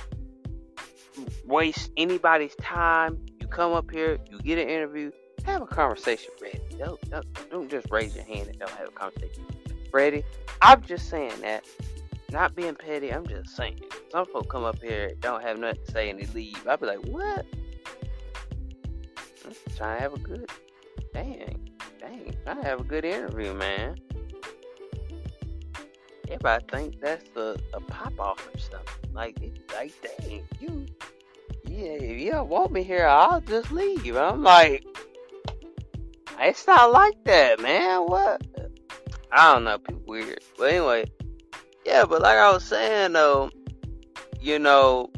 waste 1.45 1.91
anybody's 1.97 2.55
time. 2.57 3.19
You 3.41 3.49
come 3.49 3.73
up 3.73 3.91
here, 3.91 4.19
you 4.31 4.39
get 4.41 4.59
an 4.59 4.69
interview, 4.69 5.11
have 5.45 5.63
a 5.63 5.67
conversation, 5.67 6.31
ready. 6.41 6.61
Don't, 6.79 7.11
don't, 7.11 7.51
don't 7.51 7.71
just 7.71 7.91
raise 7.91 8.15
your 8.15 8.25
hand 8.25 8.49
and 8.49 8.59
don't 8.59 8.71
have 8.71 8.89
a 8.89 8.93
conversation. 8.93 9.45
Ready? 9.93 10.25
I'm 10.61 10.83
just 10.83 11.09
saying 11.09 11.41
that. 11.41 11.65
Not 12.31 12.57
being 12.57 12.75
petty, 12.75 13.13
I'm 13.13 13.27
just 13.27 13.57
saying. 13.57 13.81
Some 14.11 14.27
folks 14.27 14.49
come 14.51 14.65
up 14.65 14.83
here, 14.83 15.13
don't 15.21 15.43
have 15.43 15.59
nothing 15.59 15.85
to 15.85 15.93
say, 15.93 16.11
and 16.11 16.19
they 16.19 16.27
leave. 16.27 16.67
I'd 16.67 16.81
be 16.81 16.87
like, 16.87 17.05
what? 17.07 17.47
I'm 19.45 19.53
trying 19.77 19.97
to 19.97 20.03
have 20.03 20.15
a 20.15 20.19
good, 20.19 20.51
dang, 21.15 21.71
dang, 22.01 22.37
trying 22.45 22.57
to 22.57 22.65
have 22.65 22.81
a 22.81 22.85
good 22.85 23.05
interview, 23.05 23.55
man. 23.55 23.97
Everybody 26.25 26.65
think 26.73 27.01
that's 27.01 27.25
a, 27.37 27.57
a 27.73 27.81
pop 27.81 28.19
off 28.19 28.49
or 28.53 28.59
something. 28.59 29.13
Like, 29.13 29.39
like, 29.73 29.93
dang, 30.03 30.43
you, 30.59 30.87
yeah, 31.65 31.93
if 31.93 32.21
you 32.21 32.33
don't 32.33 32.49
want 32.49 32.73
me 32.73 32.83
here, 32.83 33.07
I'll 33.07 33.41
just 33.41 33.71
leave. 33.71 34.17
I'm 34.17 34.43
like, 34.43 34.85
it's 36.41 36.67
not 36.67 36.91
like 36.91 37.23
that, 37.25 37.61
man. 37.61 38.01
What? 38.01 38.43
I 39.33 39.53
don't 39.53 39.65
know. 39.65 39.79
People 39.79 40.03
weird. 40.07 40.41
But 40.59 40.71
anyway, 40.71 41.05
yeah. 41.85 42.05
But 42.05 42.23
like 42.23 42.37
I 42.37 42.51
was 42.53 42.65
saying 42.65 43.13
though, 43.13 43.51
you 44.41 44.59
know, 44.59 45.11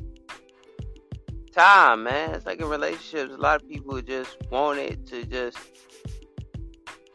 time, 1.53 2.05
man. 2.05 2.35
It's 2.35 2.47
like 2.47 2.61
in 2.61 2.68
relationships, 2.68 3.33
a 3.33 3.37
lot 3.37 3.62
of 3.62 3.68
people 3.68 4.01
just 4.03 4.37
want 4.51 4.79
it 4.79 5.07
to 5.09 5.25
just 5.25 5.59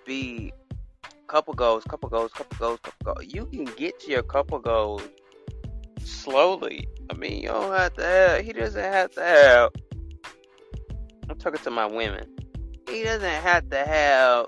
be 0.05 0.51
couple 1.27 1.53
goals, 1.53 1.83
couple 1.85 2.09
goals, 2.09 2.31
couple 2.33 2.57
goals, 2.57 2.79
couple 2.83 3.13
goals. 3.13 3.33
You 3.33 3.45
can 3.47 3.65
get 3.65 3.99
to 4.01 4.11
your 4.11 4.23
couple 4.23 4.59
goals 4.59 5.01
slowly. 6.03 6.87
I 7.09 7.15
mean, 7.15 7.41
you 7.41 7.49
don't 7.49 7.71
have 7.71 7.93
to 7.95 8.03
have. 8.03 8.45
He 8.45 8.53
doesn't 8.53 8.81
have 8.81 9.11
to 9.11 9.21
have. 9.21 9.71
I'm 11.29 11.37
talking 11.37 11.61
to 11.63 11.71
my 11.71 11.85
women 11.85 12.33
he 12.93 13.03
doesn't 13.03 13.23
have 13.23 13.69
to 13.69 13.85
have 13.85 14.47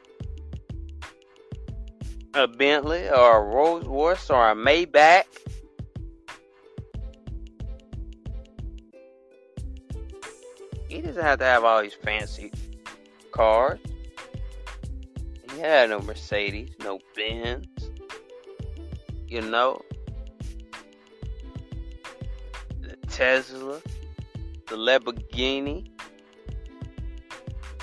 a 2.35 2.47
Bentley 2.47 3.09
or 3.09 3.37
a 3.37 3.41
Rolls 3.41 3.85
Royce 3.85 4.29
or 4.29 4.51
a 4.51 4.55
Maybach. 4.55 5.23
He 10.89 11.01
doesn't 11.01 11.23
have 11.23 11.39
to 11.39 11.45
have 11.45 11.63
all 11.63 11.81
these 11.81 11.93
fancy 11.93 12.51
cars. 13.31 13.79
He 15.51 15.59
had 15.59 15.89
no 15.89 15.99
Mercedes, 16.01 16.71
no 16.83 16.99
Benz. 17.15 17.67
You 19.27 19.41
know, 19.41 19.81
the 22.81 22.97
Tesla, 23.07 23.81
the 24.67 24.75
Lamborghini. 24.75 25.89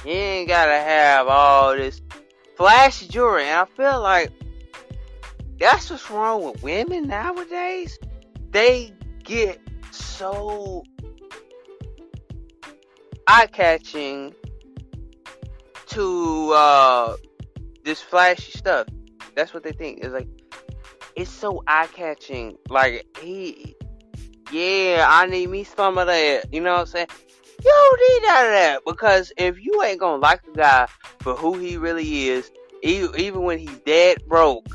You 0.04 0.12
ain't 0.12 0.48
gotta 0.48 0.72
have 0.72 1.28
all 1.28 1.74
this 1.74 2.00
flashy 2.56 3.08
jewelry. 3.08 3.44
And 3.44 3.60
I 3.60 3.64
feel 3.64 4.00
like 4.00 4.30
that's 5.58 5.90
what's 5.90 6.10
wrong 6.10 6.42
with 6.44 6.62
women 6.62 7.08
nowadays. 7.08 7.98
They 8.50 8.92
get 9.24 9.60
so 9.90 10.84
eye 13.26 13.46
catching 13.46 14.34
to 15.86 16.52
uh, 16.52 17.16
this 17.84 18.00
flashy 18.00 18.52
stuff. 18.52 18.88
That's 19.34 19.54
what 19.54 19.62
they 19.62 19.72
think. 19.72 20.00
It's 20.02 20.12
like 20.12 20.28
it's 21.16 21.30
so 21.30 21.62
eye 21.66 21.88
catching. 21.92 22.56
Like 22.68 23.06
he, 23.20 23.74
yeah, 24.50 25.06
I 25.08 25.26
need 25.26 25.48
me 25.48 25.64
some 25.64 25.98
of 25.98 26.06
that. 26.06 26.52
You 26.52 26.60
know 26.60 26.72
what 26.72 26.80
I'm 26.80 26.86
saying? 26.86 27.08
You 27.64 27.70
don't 27.70 28.00
need 28.00 28.28
of 28.28 28.52
that 28.52 28.80
because 28.84 29.32
if 29.36 29.62
you 29.62 29.82
ain't 29.82 30.00
gonna 30.00 30.20
like 30.20 30.42
the 30.44 30.52
guy 30.52 30.88
for 31.22 31.34
who 31.34 31.58
he 31.58 31.76
really 31.76 32.28
is, 32.28 32.50
even 32.82 33.42
when 33.42 33.58
he's 33.58 33.78
dead 33.78 34.18
broke, 34.26 34.66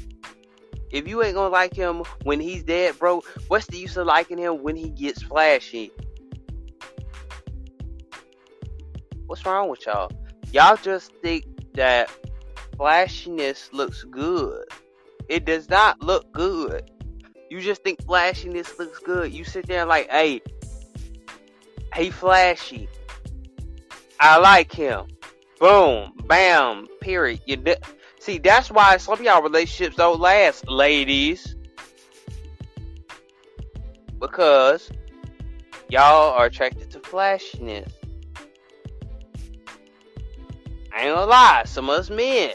if 0.89 1.07
you 1.07 1.21
ain't 1.21 1.36
gonna 1.36 1.49
like 1.49 1.75
him 1.75 2.03
when 2.23 2.39
he's 2.39 2.63
dead 2.63 2.97
broke, 2.97 3.25
what's 3.49 3.67
the 3.67 3.77
use 3.77 3.97
of 3.97 4.07
liking 4.07 4.38
him 4.38 4.63
when 4.63 4.75
he 4.75 4.89
gets 4.89 5.21
flashy? 5.21 5.91
What's 9.25 9.45
wrong 9.45 9.67
with 9.67 9.86
y'all? 9.86 10.10
Y'all 10.53 10.77
just 10.77 11.13
think 11.21 11.45
that 11.73 12.10
flashiness 12.77 13.69
looks 13.73 14.05
good. 14.05 14.63
It 15.27 15.43
does 15.43 15.69
not 15.69 16.01
look 16.01 16.31
good. 16.31 16.89
You 17.49 17.60
just 17.60 17.83
think 17.83 18.01
flashiness 18.05 18.79
looks 18.79 18.99
good. 18.99 19.33
You 19.33 19.43
sit 19.43 19.67
there 19.67 19.86
like, 19.86 20.10
hey, 20.10 20.41
he 21.93 22.10
flashy. 22.10 22.88
I 24.21 24.38
like 24.38 24.71
him. 24.71 25.07
Boom, 25.59 26.13
bam, 26.25 26.87
period. 27.01 27.41
You 27.45 27.57
see, 28.19 28.37
that's 28.37 28.69
why 28.69 28.97
some 28.97 29.15
of 29.15 29.21
y'all 29.21 29.41
relationships 29.41 29.95
don't 29.95 30.19
last, 30.19 30.67
ladies, 30.69 31.55
because 34.19 34.91
y'all 35.89 36.33
are 36.33 36.45
attracted 36.45 36.91
to 36.91 36.99
flashiness. 36.99 37.91
I 40.93 41.05
ain't 41.05 41.15
gonna 41.15 41.25
lie, 41.25 41.63
some 41.65 41.89
of 41.89 41.99
us 41.99 42.09
men 42.09 42.53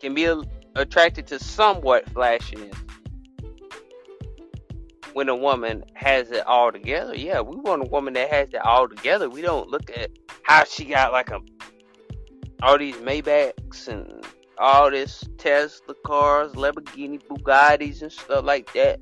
can 0.00 0.14
be 0.14 0.30
attracted 0.74 1.26
to 1.28 1.38
somewhat 1.38 2.08
flashiness 2.10 2.74
when 5.12 5.28
a 5.28 5.36
woman 5.36 5.84
has 5.94 6.30
it 6.30 6.46
all 6.46 6.72
together. 6.72 7.14
Yeah, 7.14 7.40
we 7.40 7.56
want 7.56 7.82
a 7.82 7.86
woman 7.86 8.14
that 8.14 8.30
has 8.30 8.48
it 8.48 8.64
all 8.64 8.88
together. 8.88 9.28
We 9.28 9.42
don't 9.42 9.68
look 9.68 9.90
at 9.90 10.10
how 10.44 10.64
she 10.64 10.84
got 10.84 11.12
like 11.12 11.30
a 11.30 11.40
all 12.62 12.78
these 12.78 12.96
Maybachs 12.96 13.88
and 13.88 14.24
all 14.58 14.90
this 14.90 15.24
Tesla 15.36 15.94
cars, 16.06 16.52
Lamborghini, 16.52 17.20
Bugattis, 17.20 18.02
and 18.02 18.12
stuff 18.12 18.44
like 18.44 18.72
that. 18.74 19.00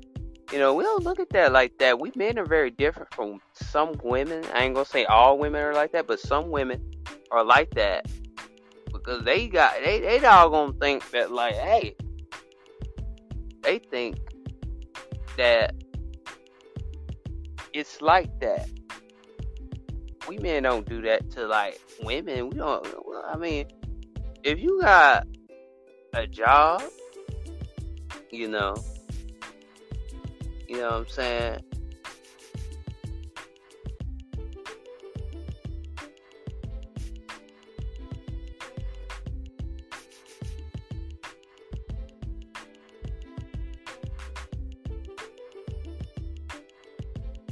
You 0.51 0.59
know, 0.59 0.73
we 0.73 0.83
don't 0.83 1.03
look 1.03 1.19
at 1.19 1.29
that 1.29 1.53
like 1.53 1.77
that. 1.77 1.99
We 1.99 2.11
men 2.15 2.37
are 2.39 2.45
very 2.45 2.71
different 2.71 3.13
from 3.13 3.39
some 3.53 3.93
women. 4.03 4.43
I 4.53 4.63
ain't 4.63 4.73
gonna 4.73 4.85
say 4.85 5.05
all 5.05 5.37
women 5.37 5.61
are 5.61 5.73
like 5.73 5.91
that, 5.93 6.07
but 6.07 6.19
some 6.19 6.49
women 6.49 6.81
are 7.31 7.43
like 7.43 7.69
that 7.71 8.07
because 8.91 9.23
they 9.23 9.47
got 9.47 9.75
they 9.83 9.99
they 9.99 10.25
all 10.25 10.49
gonna 10.49 10.73
think 10.73 11.09
that 11.11 11.31
like, 11.31 11.55
hey, 11.55 11.95
they 13.61 13.79
think 13.79 14.17
that 15.37 15.75
it's 17.73 18.01
like 18.01 18.37
that. 18.41 18.67
We 20.31 20.37
men 20.37 20.63
don't 20.63 20.87
do 20.87 21.01
that 21.01 21.29
to 21.31 21.45
like 21.45 21.81
women. 22.03 22.49
We 22.51 22.55
don't. 22.55 22.87
I 23.27 23.35
mean, 23.35 23.65
if 24.45 24.61
you 24.61 24.79
got 24.79 25.27
a 26.13 26.25
job, 26.25 26.83
you 28.29 28.47
know, 28.47 28.77
you 30.69 30.77
know 30.77 30.89
what 30.89 30.93
I'm 30.93 31.07
saying. 31.09 31.59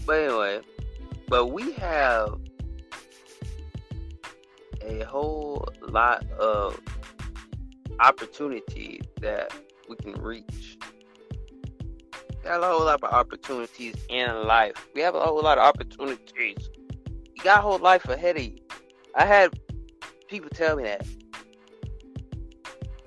But 0.05 0.13
anyway, 0.13 0.61
but 1.27 1.47
we 1.47 1.73
have 1.73 2.39
a 4.89 5.05
whole 5.05 5.67
lot 5.81 6.25
of 6.31 6.79
opportunity 7.99 9.01
that 9.21 9.53
we 9.89 9.95
can 9.95 10.13
reach. 10.21 10.77
We 12.29 12.43
got 12.43 12.63
a 12.63 12.65
whole 12.65 12.85
lot 12.85 13.03
of 13.03 13.11
opportunities 13.11 13.95
in 14.09 14.47
life. 14.47 14.87
We 14.95 15.01
have 15.01 15.15
a 15.15 15.19
whole 15.19 15.41
lot 15.41 15.57
of 15.57 15.63
opportunities. 15.65 16.69
You 17.35 17.43
got 17.43 17.59
a 17.59 17.61
whole 17.61 17.79
life 17.79 18.05
ahead 18.09 18.37
of 18.37 18.43
you. 18.43 18.57
I 19.15 19.25
had 19.25 19.59
people 20.27 20.49
tell 20.49 20.75
me 20.75 20.83
that. 20.83 21.05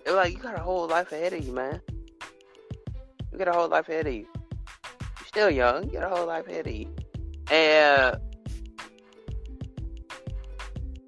They're 0.04 0.14
like, 0.14 0.32
you 0.32 0.38
got 0.38 0.58
a 0.58 0.62
whole 0.62 0.88
life 0.88 1.12
ahead 1.12 1.32
of 1.32 1.44
you, 1.44 1.52
man. 1.52 1.80
You 3.30 3.38
got 3.38 3.48
a 3.48 3.52
whole 3.52 3.68
life 3.68 3.88
ahead 3.88 4.06
of 4.06 4.12
you 4.12 4.26
You're 4.34 5.26
still 5.26 5.50
young, 5.50 5.84
you 5.84 5.92
got 5.92 6.12
a 6.12 6.14
whole 6.14 6.26
life 6.26 6.46
ahead 6.46 6.66
of 6.66 6.74
you. 6.74 6.94
And 7.50 8.16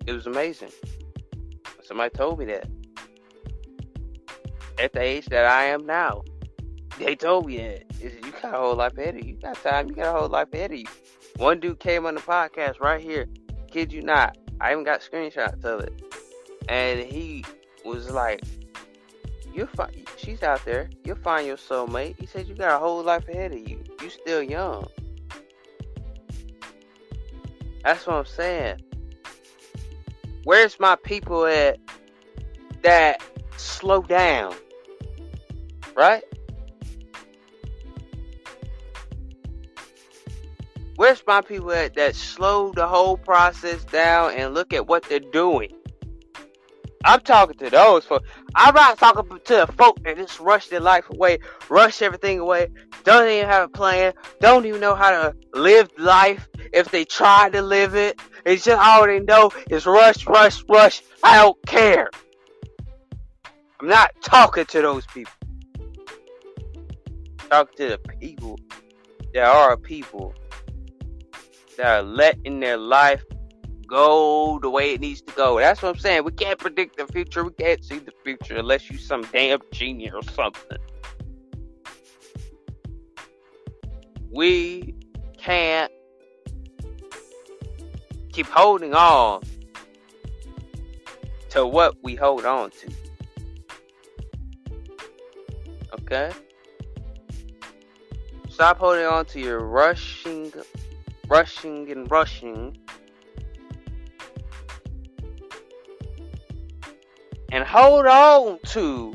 it 0.07 0.13
was 0.13 0.27
amazing. 0.27 0.71
Somebody 1.83 2.11
told 2.11 2.39
me 2.39 2.47
that. 2.47 2.69
At 4.79 4.93
the 4.93 5.01
age 5.01 5.27
that 5.27 5.45
I 5.45 5.65
am 5.67 5.87
now, 5.87 6.23
they 6.99 7.15
told 7.15 7.47
me 7.47 7.59
that. 7.59 7.85
You 8.01 8.33
got 8.43 8.55
a 8.55 8.59
whole 8.59 8.75
life 8.75 8.99
ahead 8.99 9.17
of 9.17 9.25
you. 9.25 9.35
You 9.35 9.41
got 9.41 9.63
time, 9.63 9.89
you 9.89 9.95
got 9.95 10.15
a 10.15 10.19
whole 10.19 10.29
life 10.29 10.53
ahead 10.53 10.73
of 10.73 10.79
you. 10.79 10.87
One 11.37 11.61
dude 11.61 11.79
came 11.79 12.07
on 12.07 12.15
the 12.15 12.21
podcast 12.21 12.81
right 12.81 13.03
here. 13.03 13.27
Kid 13.71 13.93
you 13.93 14.03
not. 14.03 14.37
I 14.61 14.73
even 14.73 14.85
got 14.85 15.01
screenshots 15.01 15.65
of 15.65 15.81
it. 15.81 15.93
and 16.69 17.01
he 17.01 17.45
was 17.85 18.11
like, 18.11 18.41
"You 19.53 19.67
find 19.67 19.93
she's 20.17 20.43
out 20.43 20.65
there. 20.65 20.89
You'll 21.05 21.17
find 21.17 21.47
your 21.47 21.57
soulmate." 21.57 22.17
He 22.19 22.27
said, 22.27 22.49
"You 22.49 22.55
got 22.55 22.75
a 22.75 22.79
whole 22.79 23.03
life 23.03 23.29
ahead 23.29 23.53
of 23.53 23.69
you. 23.69 23.83
You 24.01 24.11
still 24.11 24.43
young." 24.43 24.87
That's 27.83 28.07
what 28.07 28.17
I'm 28.17 28.25
saying. 28.25 28.81
Where's 30.45 30.79
my 30.79 30.97
people 30.97 31.47
at 31.47 31.79
that 32.83 33.23
slow 33.57 34.03
down? 34.03 34.55
Right? 35.97 36.23
Where's 40.97 41.23
my 41.27 41.41
people 41.41 41.73
at 41.73 41.95
that 41.95 42.15
slow 42.15 42.71
the 42.73 42.87
whole 42.87 43.17
process 43.17 43.85
down 43.85 44.33
and 44.35 44.55
look 44.55 44.73
at 44.73 44.87
what 44.87 45.05
they're 45.05 45.19
doing? 45.19 45.73
I'm 47.05 47.21
talking 47.21 47.57
to 47.59 47.71
those 47.71 48.05
folks. 48.05 48.29
I'm 48.55 48.75
not 48.75 48.99
talking 48.99 49.29
to 49.29 49.55
the 49.55 49.67
folk 49.77 50.03
that 50.05 50.17
just 50.17 50.41
rush 50.41 50.69
their 50.69 50.81
life 50.81 51.05
away, 51.11 51.39
rush 51.69 52.01
everything 52.01 52.39
away, 52.39 52.69
don't 53.03 53.29
even 53.29 53.47
have 53.47 53.65
a 53.65 53.69
plan, 53.69 54.15
don't 54.41 54.65
even 54.65 54.81
know 54.81 54.95
how 54.95 55.11
to 55.11 55.37
live 55.53 55.91
life 55.99 56.49
if 56.73 56.91
they 56.91 57.05
try 57.05 57.51
to 57.51 57.61
live 57.61 57.95
it. 57.95 58.19
It's 58.45 58.65
just 58.65 58.81
all 58.81 59.07
they 59.07 59.21
know 59.21 59.51
is 59.71 59.87
rush, 59.87 60.27
rush, 60.27 60.63
rush. 60.69 61.03
I 61.23 61.43
don't 61.43 61.67
care. 61.67 62.11
I'm 63.81 63.89
not 63.89 64.11
talking 64.23 64.67
to 64.67 64.83
those 64.83 65.07
people. 65.07 65.33
I'm 67.51 67.67
to 67.77 67.89
the 67.89 67.99
people 67.99 68.59
that 69.33 69.45
are 69.45 69.77
people 69.77 70.35
that 71.77 71.87
are 71.87 72.03
letting 72.03 72.61
their 72.61 72.77
life 72.77 73.25
go 73.87 74.59
the 74.61 74.71
way 74.71 74.95
it 74.95 75.01
needs 75.01 75.23
to 75.23 75.33
go. 75.35 75.59
That's 75.59 75.83
what 75.83 75.91
I'm 75.91 75.99
saying. 75.99 76.25
We 76.25 76.33
can't 76.33 76.59
predict 76.59 76.97
the 76.97 77.07
future. 77.07 77.45
We 77.45 77.53
can't 77.53 77.85
see 77.85 77.99
the 77.99 78.13
future 78.23 78.57
unless 78.57 78.91
you 78.91 78.99
some 78.99 79.23
damn 79.33 79.61
genius 79.73 80.15
or 80.15 80.23
something. 80.23 80.79
We 84.31 84.95
can't 85.39 85.93
keep 88.35 88.47
holding 88.47 88.95
on 88.95 89.41
to 91.51 91.65
what 91.65 91.95
we 92.03 92.17
hold 92.17 92.45
on 92.45 92.69
to. 92.71 92.91
Okay? 96.01 96.33
Stop 98.49 98.79
holding 98.79 99.07
on 99.07 99.25
to 99.27 99.41
your 99.41 99.61
rushing, 99.61 100.53
rushing, 101.29 101.91
and 101.93 102.11
rushing 102.11 102.77
and 107.53 107.63
hold 107.65 108.05
on 108.05 108.59
to 108.65 109.15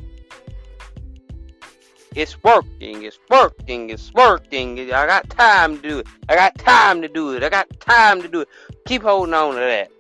it's 2.15 2.41
working, 2.43 3.04
it's 3.04 3.19
working, 3.30 3.89
it's 3.89 4.13
working. 4.13 4.80
I 4.80 5.06
got 5.06 5.30
time 5.30 5.78
to 5.78 5.82
do 5.82 6.00
it. 6.00 6.08
I 6.28 6.36
got 6.36 6.58
time 6.58 7.02
to 7.02 7.08
do 7.08 7.34
it. 7.34 7.43
I 7.43 7.50
got 7.50 7.67
time 7.80 8.22
to 8.22 8.28
do 8.28 8.41
it. 8.41 8.50
Keep 8.86 9.04
holding 9.04 9.34
on 9.34 9.54
to 9.54 9.60
that. 9.60 9.91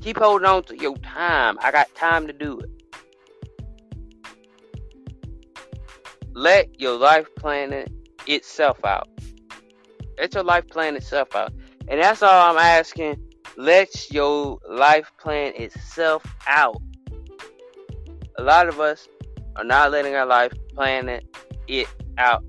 Keep 0.00 0.18
holding 0.18 0.46
on 0.46 0.62
to 0.64 0.76
your 0.76 0.96
time. 0.98 1.58
I 1.62 1.70
got 1.72 1.92
time 1.94 2.26
to 2.26 2.32
do 2.32 2.60
it. 2.60 2.70
Let 6.32 6.80
your 6.80 6.98
life 6.98 7.26
plan 7.36 7.86
itself 8.26 8.84
out. 8.84 9.08
Let 10.18 10.34
your 10.34 10.44
life 10.44 10.68
plan 10.68 10.96
itself 10.96 11.34
out. 11.34 11.52
And 11.88 12.00
that's 12.00 12.22
all 12.22 12.50
I'm 12.50 12.58
asking. 12.58 13.16
Let 13.56 14.10
your 14.10 14.58
life 14.68 15.10
plan 15.18 15.54
itself 15.56 16.26
out 16.46 16.82
a 18.38 18.42
lot 18.42 18.68
of 18.68 18.80
us 18.80 19.08
are 19.56 19.64
not 19.64 19.90
letting 19.90 20.14
our 20.14 20.26
life 20.26 20.52
plan 20.74 21.08
it, 21.08 21.24
it 21.66 21.88
out 22.18 22.44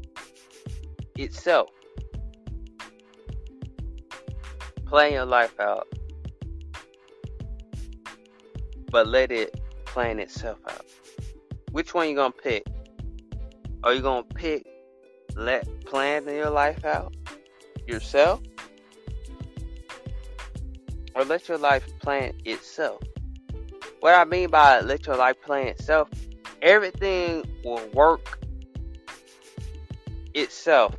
itself. 1.15 1.69
Plan 4.85 5.13
your 5.13 5.25
life 5.25 5.59
out, 5.59 5.87
but 8.91 9.07
let 9.07 9.31
it 9.31 9.59
plan 9.85 10.19
itself 10.19 10.59
out. 10.69 10.85
Which 11.71 11.93
one 11.93 12.09
you 12.09 12.15
gonna 12.15 12.31
pick? 12.31 12.65
Are 13.83 13.93
you 13.93 14.01
gonna 14.01 14.23
pick 14.23 14.65
let 15.35 15.67
plan 15.85 16.25
your 16.27 16.49
life 16.49 16.83
out 16.85 17.13
yourself, 17.85 18.41
or 21.15 21.23
let 21.25 21.47
your 21.47 21.57
life 21.57 21.85
plan 21.99 22.33
itself? 22.45 23.01
What 23.99 24.13
I 24.13 24.25
mean 24.25 24.49
by 24.49 24.81
let 24.81 25.05
your 25.05 25.17
life 25.17 25.41
plan 25.41 25.67
itself, 25.67 26.09
everything 26.61 27.43
will 27.63 27.87
work 27.93 28.39
itself. 30.33 30.95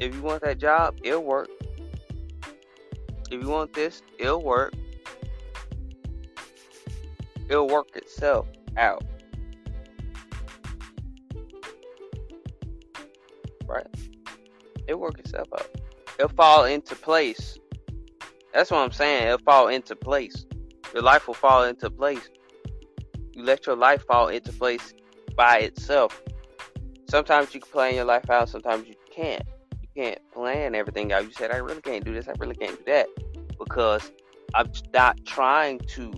If 0.00 0.14
you 0.14 0.22
want 0.22 0.42
that 0.42 0.58
job, 0.58 0.98
it'll 1.02 1.22
work. 1.22 1.48
If 3.30 3.42
you 3.42 3.48
want 3.48 3.72
this, 3.72 4.02
it'll 4.18 4.42
work. 4.42 4.74
It'll 7.48 7.68
work 7.68 7.94
itself 7.96 8.46
out. 8.76 9.04
Right? 13.66 13.86
It'll 14.86 15.00
work 15.00 15.18
itself 15.18 15.48
out. 15.52 15.70
It'll 16.18 16.28
fall 16.28 16.64
into 16.64 16.94
place. 16.94 17.58
That's 18.52 18.70
what 18.70 18.78
I'm 18.78 18.92
saying. 18.92 19.26
It'll 19.26 19.38
fall 19.38 19.68
into 19.68 19.96
place 19.96 20.46
your 20.94 21.02
life 21.02 21.26
will 21.26 21.34
fall 21.34 21.64
into 21.64 21.90
place. 21.90 22.30
You 23.34 23.42
let 23.42 23.66
your 23.66 23.76
life 23.76 24.06
fall 24.06 24.28
into 24.28 24.52
place 24.52 24.94
by 25.36 25.58
itself. 25.58 26.22
Sometimes 27.08 27.52
you 27.52 27.60
can 27.60 27.70
plan 27.70 27.94
your 27.94 28.04
life 28.04 28.30
out, 28.30 28.48
sometimes 28.48 28.86
you 28.86 28.94
can't. 29.12 29.42
You 29.82 30.02
can't 30.02 30.18
plan 30.32 30.74
everything 30.74 31.12
out. 31.12 31.24
You 31.24 31.32
said, 31.32 31.50
I 31.50 31.56
really 31.56 31.80
can't 31.80 32.04
do 32.04 32.14
this, 32.14 32.28
I 32.28 32.32
really 32.38 32.54
can't 32.54 32.78
do 32.78 32.84
that. 32.92 33.08
Because 33.58 34.12
I'm 34.54 34.70
not 34.92 35.24
trying 35.26 35.80
to 35.80 36.12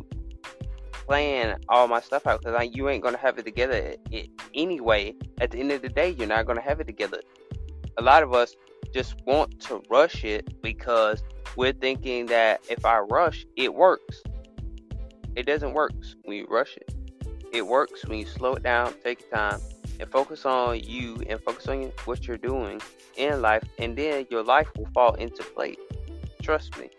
plan 0.92 1.59
all 1.68 1.88
my 1.88 2.00
stuff 2.00 2.26
out 2.26 2.42
because 2.42 2.68
you 2.72 2.88
ain't 2.88 3.02
gonna 3.02 3.16
have 3.16 3.38
it 3.38 3.44
together 3.44 3.94
it, 4.11 4.31
anyway. 4.55 5.14
At 5.40 5.52
the 5.52 5.61
end 5.61 5.72
of 5.72 5.81
the 5.81 5.88
day, 5.88 6.11
you're 6.11 6.26
not 6.26 6.46
gonna 6.46 6.61
have 6.61 6.81
it 6.81 6.87
together. 6.87 7.20
A 7.96 8.02
lot 8.02 8.22
of 8.22 8.35
us 8.35 8.55
just 8.92 9.14
want 9.26 9.59
to 9.61 9.83
rush 9.88 10.24
it 10.24 10.61
because 10.62 11.22
we're 11.57 11.72
thinking 11.72 12.26
that 12.26 12.61
if 12.68 12.85
I 12.85 12.98
rush, 12.98 13.46
it 13.57 13.72
works. 13.72 14.22
It 15.35 15.46
doesn't 15.46 15.74
work 15.74 15.92
when 16.24 16.37
you 16.37 16.46
rush 16.48 16.76
it. 16.76 16.95
It 17.57 17.66
works 17.66 18.05
when 18.05 18.19
you 18.19 18.27
slow 18.27 18.53
it 18.53 18.62
down, 18.62 18.92
take 19.03 19.23
your 19.23 19.31
time, 19.31 19.61
and 19.99 20.11
focus 20.11 20.45
on 20.45 20.79
you 20.81 21.23
and 21.27 21.40
focus 21.40 21.66
on 21.69 21.90
what 22.05 22.27
you're 22.27 22.37
doing 22.37 22.83
in 23.16 23.40
life, 23.40 23.64
and 23.79 23.97
then 23.97 24.27
your 24.29 24.42
life 24.42 24.69
will 24.77 24.90
fall 24.92 25.14
into 25.14 25.42
place. 25.42 25.79
Trust 26.42 26.79
me. 26.79 26.90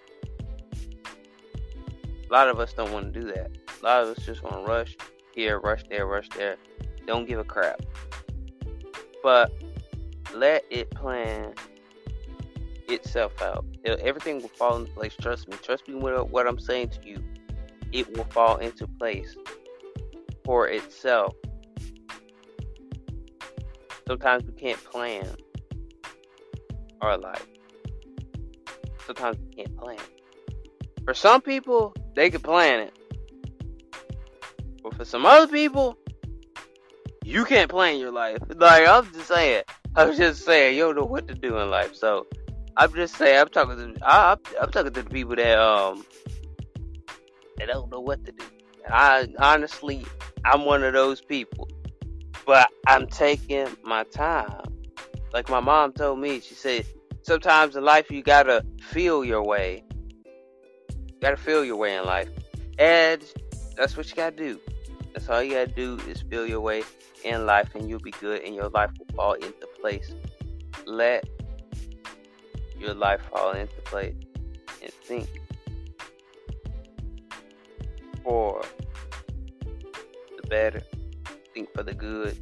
A 2.27 2.33
lot 2.33 2.47
of 2.47 2.59
us 2.59 2.73
don't 2.73 2.91
want 2.91 3.13
to 3.13 3.19
do 3.19 3.27
that. 3.27 3.51
A 3.79 3.85
lot 3.85 4.01
of 4.01 4.17
us 4.17 4.25
just 4.25 4.41
want 4.41 4.55
to 4.55 4.61
rush 4.63 4.97
here, 5.31 5.59
rush 5.59 5.83
there, 5.91 6.07
rush 6.07 6.27
there. 6.35 6.57
Don't 7.05 7.27
give 7.27 7.37
a 7.37 7.43
crap. 7.43 7.79
But 9.21 9.53
let 10.33 10.65
it 10.71 10.89
plan 10.89 11.53
itself 12.89 13.39
out. 13.43 13.63
Everything 13.85 14.41
will 14.41 14.49
fall 14.49 14.77
into 14.77 14.91
place. 14.93 15.13
Trust 15.21 15.49
me. 15.49 15.57
Trust 15.61 15.87
me 15.87 15.93
with 15.93 16.19
what 16.31 16.47
I'm 16.47 16.57
saying 16.57 16.89
to 16.89 17.07
you 17.07 17.23
it 17.91 18.15
will 18.17 18.25
fall 18.25 18.57
into 18.57 18.87
place 18.87 19.35
for 20.47 20.69
itself. 20.69 21.35
Sometimes 24.07 24.45
we 24.45 24.53
can't 24.53 24.81
plan 24.85 25.27
our 27.01 27.17
life. 27.17 27.45
Sometimes 29.05 29.37
we 29.39 29.55
can't 29.55 29.77
plan. 29.77 29.99
For 31.03 31.13
some 31.13 31.41
people, 31.41 31.93
they 32.15 32.29
can 32.29 32.39
plan 32.39 32.79
it. 32.79 32.97
But 34.81 34.95
for 34.95 35.03
some 35.03 35.25
other 35.25 35.51
people, 35.51 35.97
you 37.25 37.43
can't 37.43 37.69
plan 37.69 37.99
your 37.99 38.11
life. 38.11 38.37
Like 38.55 38.87
I'm 38.87 39.11
just 39.11 39.27
saying, 39.27 39.63
I'm 39.97 40.15
just 40.15 40.45
saying, 40.45 40.77
you 40.77 40.83
don't 40.83 40.95
know 40.95 41.03
what 41.03 41.27
to 41.27 41.33
do 41.33 41.57
in 41.57 41.69
life. 41.69 41.93
So 41.93 42.25
I'm 42.77 42.93
just 42.93 43.17
saying, 43.17 43.37
I'm 43.37 43.49
talking 43.49 43.75
to, 43.95 44.07
I, 44.07 44.31
I'm, 44.31 44.37
I'm 44.61 44.71
talking 44.71 44.93
to 44.93 45.03
the 45.03 45.09
people 45.09 45.35
that 45.35 45.59
um 45.59 46.05
they 47.57 47.65
don't 47.65 47.91
know 47.91 47.99
what 47.99 48.23
to 48.25 48.31
do. 48.31 48.45
And 48.85 48.93
I 48.93 49.27
honestly, 49.39 50.05
I'm 50.47 50.63
one 50.63 50.81
of 50.83 50.93
those 50.93 51.19
people. 51.19 51.67
But 52.45 52.69
I'm 52.87 53.07
taking 53.07 53.67
my 53.83 54.05
time. 54.05 54.63
Like 55.33 55.49
my 55.49 55.59
mom 55.59 55.91
told 55.91 56.19
me, 56.19 56.39
she 56.39 56.55
said, 56.55 56.85
sometimes 57.23 57.75
in 57.75 57.83
life 57.83 58.09
you 58.09 58.23
gotta 58.23 58.65
feel 58.81 59.25
your 59.25 59.43
way. 59.43 59.83
You 60.89 61.19
gotta 61.21 61.35
feel 61.35 61.65
your 61.65 61.75
way 61.75 61.97
in 61.97 62.05
life. 62.05 62.29
And 62.79 63.21
that's 63.75 63.97
what 63.97 64.07
you 64.09 64.15
gotta 64.15 64.37
do. 64.37 64.59
That's 65.13 65.27
all 65.27 65.43
you 65.43 65.51
gotta 65.51 65.67
do 65.67 65.99
is 66.07 66.21
feel 66.21 66.47
your 66.47 66.61
way 66.61 66.83
in 67.25 67.45
life 67.45 67.75
and 67.75 67.89
you'll 67.89 67.99
be 67.99 68.11
good 68.11 68.43
and 68.43 68.55
your 68.55 68.69
life 68.69 68.91
will 68.97 69.15
fall 69.15 69.33
into 69.33 69.67
place. 69.81 70.13
Let 70.85 71.27
your 72.79 72.93
life 72.93 73.21
fall 73.33 73.51
into 73.51 73.81
place 73.81 74.15
and 74.81 74.93
think 75.03 75.27
for 78.23 78.63
better, 80.49 80.81
think 81.53 81.73
for 81.73 81.83
the 81.83 81.93
good, 81.93 82.37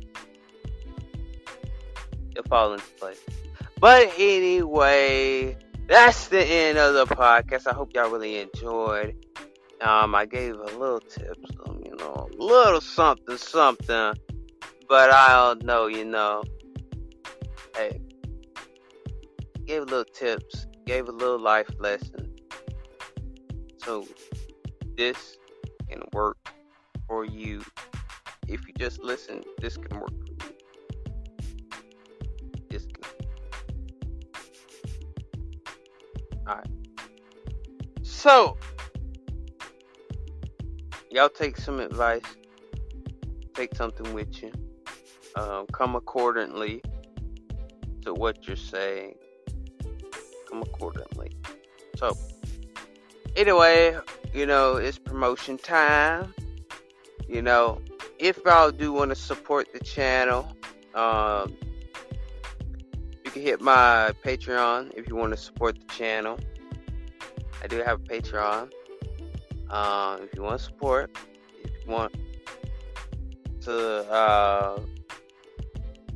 it'll 2.32 2.43
fall 2.49 2.74
into 2.74 2.86
place. 2.99 3.20
But 3.80 4.14
anyway, 4.18 5.58
that's 5.88 6.28
the 6.30 6.43
end 6.43 6.78
of 6.78 6.93
the 6.93 7.16
podcast. 7.16 7.68
I 7.68 7.74
hope 7.74 7.91
y'all 7.93 8.10
really 8.10 8.39
enjoyed. 8.39 9.16
Um, 9.82 10.16
I 10.16 10.26
gave 10.26 10.56
a 10.56 10.64
little 10.78 10.99
tips, 11.01 11.51
you 11.84 11.95
know, 11.97 12.30
a 12.32 12.43
little 12.43 12.82
something, 12.82 13.38
something. 13.38 14.14
But 14.88 15.12
I 15.12 15.30
don't 15.30 15.64
know, 15.64 15.88
you 15.88 16.06
know. 16.06 16.43
Hey, 17.76 17.99
gave 19.66 19.82
a 19.82 19.86
little 19.86 20.06
tips, 20.06 20.68
gave 20.86 21.08
a 21.08 21.12
little 21.12 21.39
life 21.39 21.70
lesson. 21.80 22.36
So 23.78 24.08
this 24.95 25.38
can 25.89 26.01
work 26.14 26.38
for 27.08 27.26
you. 27.26 27.62
If 28.48 28.68
you 28.68 28.74
just 28.78 29.00
listen, 29.00 29.43
this 29.60 29.78
can 29.78 30.00
work 30.00 30.10
for 30.10 30.26
you. 30.28 30.56
This 32.70 32.86
can. 32.86 33.04
Alright. 36.48 36.68
So, 38.04 38.58
y'all 41.10 41.30
take 41.30 41.58
some 41.58 41.80
advice. 41.80 42.22
Take 43.54 43.76
something 43.76 44.14
with 44.14 44.43
you. 44.43 44.52
Um, 45.36 45.66
come 45.72 45.96
accordingly 45.96 46.82
to 48.04 48.14
what 48.14 48.48
you're 48.48 48.56
saying. 48.56 49.16
Come 50.50 50.62
accordingly. 50.62 51.32
So, 51.98 52.16
anyway, 53.36 53.98
you 54.34 54.46
know, 54.46 54.76
it's 54.76 55.00
promotion 55.00 55.58
time. 55.58 56.34
You 57.28 57.41
know, 57.41 57.82
if 58.20 58.39
y'all 58.45 58.72
do 58.72 58.93
want 58.93 59.09
to 59.09 59.16
support 59.16 59.72
the 59.74 59.80
channel, 59.80 60.47
um, 60.93 61.55
you 63.24 63.32
can 63.32 63.41
hit 63.41 63.61
my 63.61 64.13
Patreon 64.24 64.93
if 64.95 65.07
you 65.07 65.16
want 65.16 65.32
to 65.32 65.38
support 65.38 65.78
the 65.80 65.93
channel. 65.93 66.39
I 67.63 67.68
do 67.68 67.78
have 67.78 68.01
a 68.01 68.03
Patreon. 68.03 68.72
Uh, 69.70 70.18
if 70.22 70.36
you 70.36 70.43
want 70.43 70.61
support, 70.61 71.18
if 71.63 71.72
you 71.86 71.91
want 71.91 72.13
to 73.61 74.11
uh, 74.11 74.80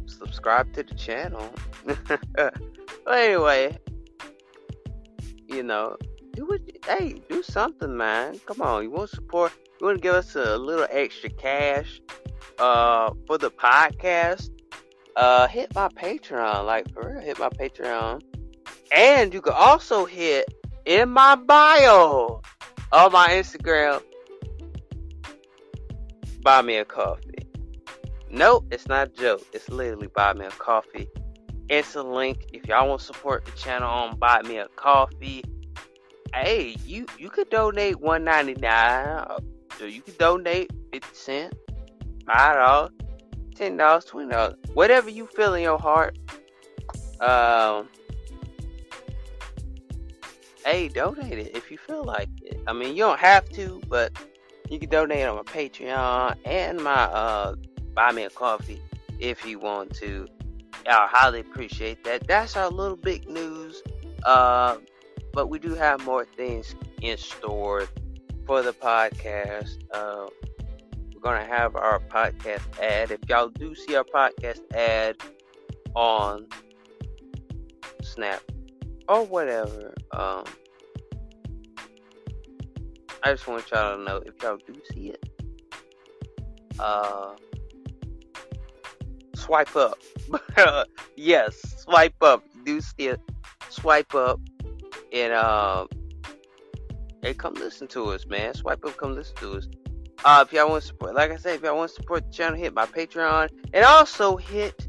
subscribe 0.05 0.71
to 0.73 0.83
the 0.83 0.93
channel. 0.93 1.51
but 2.35 2.53
anyway, 3.07 3.77
you 5.47 5.63
know, 5.63 5.97
do 6.35 6.45
what, 6.45 6.61
hey, 6.85 7.21
do 7.27 7.41
something, 7.41 7.97
man. 7.97 8.39
Come 8.45 8.61
on, 8.61 8.83
you 8.83 8.91
want 8.91 9.09
support? 9.09 9.51
You 9.79 9.85
want 9.85 9.97
to 9.99 10.01
give 10.01 10.15
us 10.15 10.35
a 10.35 10.57
little 10.57 10.87
extra 10.89 11.29
cash 11.29 12.01
uh, 12.57 13.13
for 13.25 13.37
the 13.37 13.49
podcast? 13.49 14.49
Uh, 15.15 15.47
hit 15.47 15.73
my 15.73 15.87
Patreon, 15.87 16.65
like 16.65 16.93
for 16.93 17.13
real, 17.13 17.21
hit 17.21 17.39
my 17.39 17.47
Patreon, 17.49 18.21
and 18.91 19.33
you 19.33 19.41
can 19.41 19.53
also 19.53 20.05
hit 20.05 20.53
in 20.85 21.09
my 21.09 21.35
bio 21.35 22.41
on 22.91 23.11
my 23.11 23.29
Instagram. 23.29 24.01
Buy 26.41 26.61
me 26.61 26.75
a 26.75 26.85
coffee. 26.85 27.47
Nope, 28.29 28.65
it's 28.71 28.87
not 28.87 29.07
a 29.07 29.11
joke. 29.11 29.45
It's 29.53 29.69
literally 29.69 30.07
buy 30.07 30.33
me 30.33 30.45
a 30.45 30.51
coffee. 30.51 31.07
It's 31.69 31.95
a 31.95 32.03
link. 32.03 32.49
If 32.51 32.67
y'all 32.67 32.87
want 32.89 32.99
to 32.99 33.05
support 33.07 33.45
the 33.45 33.51
channel 33.53 33.89
on 33.89 34.19
buy 34.19 34.41
me 34.41 34.57
a 34.57 34.67
coffee, 34.75 35.43
hey, 36.33 36.75
you 36.85 37.05
you 37.17 37.29
could 37.29 37.49
donate 37.49 38.01
one 38.01 38.25
ninety 38.25 38.55
nine. 38.55 39.25
So 39.79 39.85
you 39.85 40.01
can 40.01 40.13
donate 40.19 40.71
fifty 40.91 41.15
cent, 41.15 41.53
five 42.27 42.55
dollars, 42.55 42.91
ten 43.55 43.77
dollars, 43.77 44.03
twenty 44.03 44.29
dollars, 44.29 44.55
whatever 44.73 45.09
you 45.09 45.25
feel 45.25 45.53
in 45.53 45.63
your 45.63 45.79
heart. 45.79 46.19
Um, 47.21 47.87
hey, 50.65 50.89
donate 50.89 51.39
it 51.39 51.55
if 51.55 51.71
you 51.71 51.77
feel 51.77 52.03
like 52.03 52.27
it. 52.41 52.59
I 52.67 52.73
mean, 52.73 52.89
you 52.89 53.03
don't 53.03 53.21
have 53.21 53.47
to, 53.51 53.81
but 53.87 54.11
you 54.69 54.79
can 54.79 54.89
donate 54.89 55.25
on 55.25 55.37
my 55.37 55.43
Patreon 55.43 56.35
and 56.43 56.83
my 56.83 57.03
uh 57.03 57.55
buy 57.93 58.11
me 58.11 58.23
a 58.23 58.29
coffee 58.29 58.81
if 59.17 59.45
you 59.45 59.59
want 59.59 59.95
to. 59.95 60.27
I 60.87 61.07
highly 61.09 61.39
appreciate 61.39 62.03
that. 62.03 62.27
That's 62.27 62.57
our 62.57 62.69
little 62.69 62.97
big 62.97 63.29
news. 63.29 63.81
Uh, 64.23 64.75
but 65.31 65.47
we 65.47 65.57
do 65.57 65.73
have 65.75 66.03
more 66.03 66.25
things 66.25 66.75
in 67.01 67.17
store 67.17 67.87
for 68.49 68.63
the 68.63 68.73
podcast. 68.73 69.77
Uh, 69.93 70.25
we're 71.13 71.21
gonna 71.21 71.45
have 71.45 71.75
our 71.75 71.99
podcast 71.99 72.63
ad. 72.81 73.11
If 73.11 73.19
y'all 73.29 73.49
do 73.49 73.75
see 73.75 73.95
our 73.95 74.03
podcast 74.03 74.61
ad 74.73 75.17
on 75.93 76.47
Snap 78.01 78.41
or 79.07 79.23
whatever, 79.23 79.93
um, 80.13 80.45
I 83.21 83.33
just 83.33 83.47
want 83.47 83.69
y'all 83.69 83.97
to 83.97 84.03
know 84.03 84.17
if 84.25 84.41
y'all 84.41 84.57
do 84.65 84.81
see 84.93 85.11
it. 85.11 85.29
Uh, 86.79 87.35
swipe 89.35 89.75
up. 89.75 89.99
yes, 91.15 91.83
swipe 91.83 92.15
up. 92.23 92.43
Do 92.65 92.81
see 92.81 93.09
it. 93.09 93.21
Swipe 93.69 94.15
up 94.15 94.39
and 95.13 95.33
uh, 95.33 95.85
hey, 97.21 97.33
come 97.33 97.53
listen 97.55 97.87
to 97.87 98.09
us, 98.09 98.25
man. 98.25 98.53
Swipe 98.53 98.83
up, 98.85 98.97
come 98.97 99.15
listen 99.15 99.35
to 99.37 99.57
us. 99.57 99.67
Uh, 100.25 100.43
if 100.45 100.51
y'all 100.51 100.69
want 100.69 100.81
to 100.81 100.87
support, 100.87 101.15
like 101.15 101.31
I 101.31 101.37
said, 101.37 101.55
if 101.55 101.63
y'all 101.63 101.77
want 101.77 101.89
to 101.89 101.95
support 101.95 102.25
the 102.25 102.31
channel, 102.31 102.57
hit 102.57 102.73
my 102.73 102.85
Patreon 102.85 103.49
and 103.73 103.85
also 103.85 104.35
hit 104.35 104.87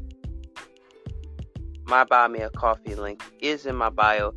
my 1.85 2.03
buy 2.03 2.27
me 2.27 2.39
a 2.39 2.49
coffee 2.49 2.95
link 2.95 3.21
is 3.41 3.65
in 3.65 3.75
my 3.75 3.89
bio 3.89 4.33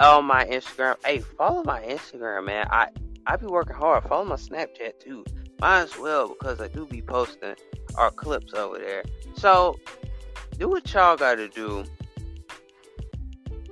on 0.00 0.24
my 0.24 0.44
Instagram. 0.46 0.96
Hey, 1.04 1.20
follow 1.20 1.62
my 1.64 1.80
Instagram, 1.82 2.46
man. 2.46 2.66
I 2.70 2.88
I 3.26 3.36
be 3.36 3.46
working 3.46 3.76
hard. 3.76 4.04
Follow 4.04 4.24
my 4.24 4.36
Snapchat 4.36 5.00
too. 5.00 5.24
Might 5.60 5.82
as 5.82 5.98
well 5.98 6.28
because 6.28 6.60
I 6.60 6.68
do 6.68 6.86
be 6.86 7.00
posting 7.00 7.54
our 7.96 8.10
clips 8.10 8.54
over 8.54 8.78
there. 8.78 9.04
So 9.36 9.78
do 10.58 10.68
what 10.68 10.92
y'all 10.92 11.16
gotta 11.16 11.48
do. 11.48 11.84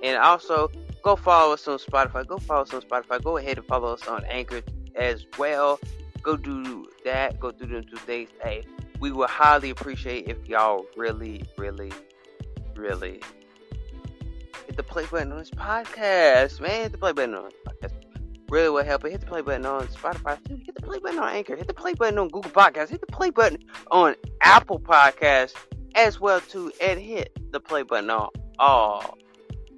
And 0.02 0.18
also 0.18 0.68
go 1.02 1.16
follow 1.16 1.54
us 1.54 1.66
on 1.68 1.78
Spotify. 1.78 2.26
Go 2.26 2.38
follow 2.38 2.62
us 2.62 2.72
on 2.72 2.82
Spotify. 2.82 3.22
Go 3.22 3.36
ahead 3.36 3.58
and 3.58 3.66
follow 3.66 3.92
us 3.92 4.06
on 4.06 4.24
Anchor 4.26 4.62
as 4.94 5.26
well. 5.38 5.78
Go 6.22 6.36
do 6.36 6.86
that. 7.04 7.40
Go 7.40 7.50
do 7.50 7.66
them 7.66 7.84
two 7.84 7.96
things. 7.96 8.30
Hey, 8.42 8.64
we 9.00 9.10
would 9.10 9.30
highly 9.30 9.70
appreciate 9.70 10.28
if 10.28 10.48
y'all 10.48 10.86
really, 10.96 11.42
really, 11.58 11.92
really 12.76 13.20
hit 14.66 14.76
the 14.76 14.82
play 14.82 15.04
button 15.06 15.32
on 15.32 15.38
this 15.38 15.50
podcast, 15.50 16.60
man. 16.60 16.82
Hit 16.82 16.92
the 16.92 16.98
play 16.98 17.12
button 17.12 17.34
on 17.34 17.44
this 17.44 17.54
podcast. 17.66 17.92
Really 18.48 18.70
would 18.70 18.86
help. 18.86 19.02
Hit 19.02 19.20
the 19.20 19.26
play 19.26 19.40
button 19.40 19.66
on 19.66 19.86
Spotify 19.88 20.42
too. 20.46 20.60
Hit 20.64 20.74
the 20.74 20.82
play 20.82 20.98
button 20.98 21.18
on 21.18 21.28
Anchor. 21.30 21.56
Hit 21.56 21.66
the 21.66 21.74
play 21.74 21.94
button 21.94 22.18
on 22.18 22.28
Google 22.28 22.50
Podcasts. 22.50 22.90
Hit 22.90 23.00
the 23.00 23.06
play 23.06 23.30
button 23.30 23.58
on 23.90 24.14
Apple 24.42 24.78
Podcasts 24.78 25.54
as 25.94 26.20
well 26.20 26.40
too, 26.40 26.72
and 26.80 27.00
hit 27.00 27.36
the 27.50 27.60
play 27.60 27.82
button 27.82 28.10
on 28.10 28.28
all 28.58 29.18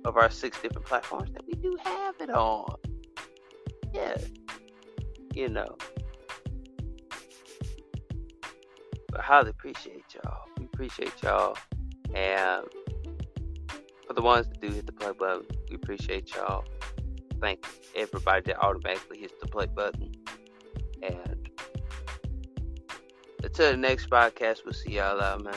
of 0.05 0.17
our 0.17 0.31
six 0.31 0.61
different 0.61 0.87
platforms 0.87 1.31
that 1.33 1.47
we 1.47 1.55
do 1.55 1.77
have 1.83 2.15
it 2.21 2.31
on. 2.31 2.77
Yeah, 3.93 4.17
you 5.35 5.49
know. 5.49 5.77
But 9.11 9.21
highly 9.21 9.51
appreciate 9.51 10.05
y'all. 10.15 10.45
We 10.59 10.67
appreciate 10.67 11.23
y'all, 11.23 11.57
and 12.15 12.65
for 14.07 14.13
the 14.15 14.23
ones 14.23 14.49
that 14.49 14.61
do 14.61 14.69
hit 14.69 14.87
the 14.87 14.93
play 14.93 15.13
button, 15.19 15.47
we 15.71 15.77
appreciate 15.77 16.35
y'all. 16.35 16.65
Thank 17.41 17.67
everybody 17.95 18.43
that 18.47 18.59
automatically 18.59 19.19
hits 19.19 19.35
the 19.41 19.47
play 19.47 19.67
button. 19.67 20.13
And 21.03 21.51
until 23.43 23.71
the 23.71 23.77
next 23.77 24.09
podcast, 24.09 24.65
we'll 24.65 24.75
see 24.75 24.93
y'all 24.93 25.21
out, 25.21 25.45
man. 25.45 25.55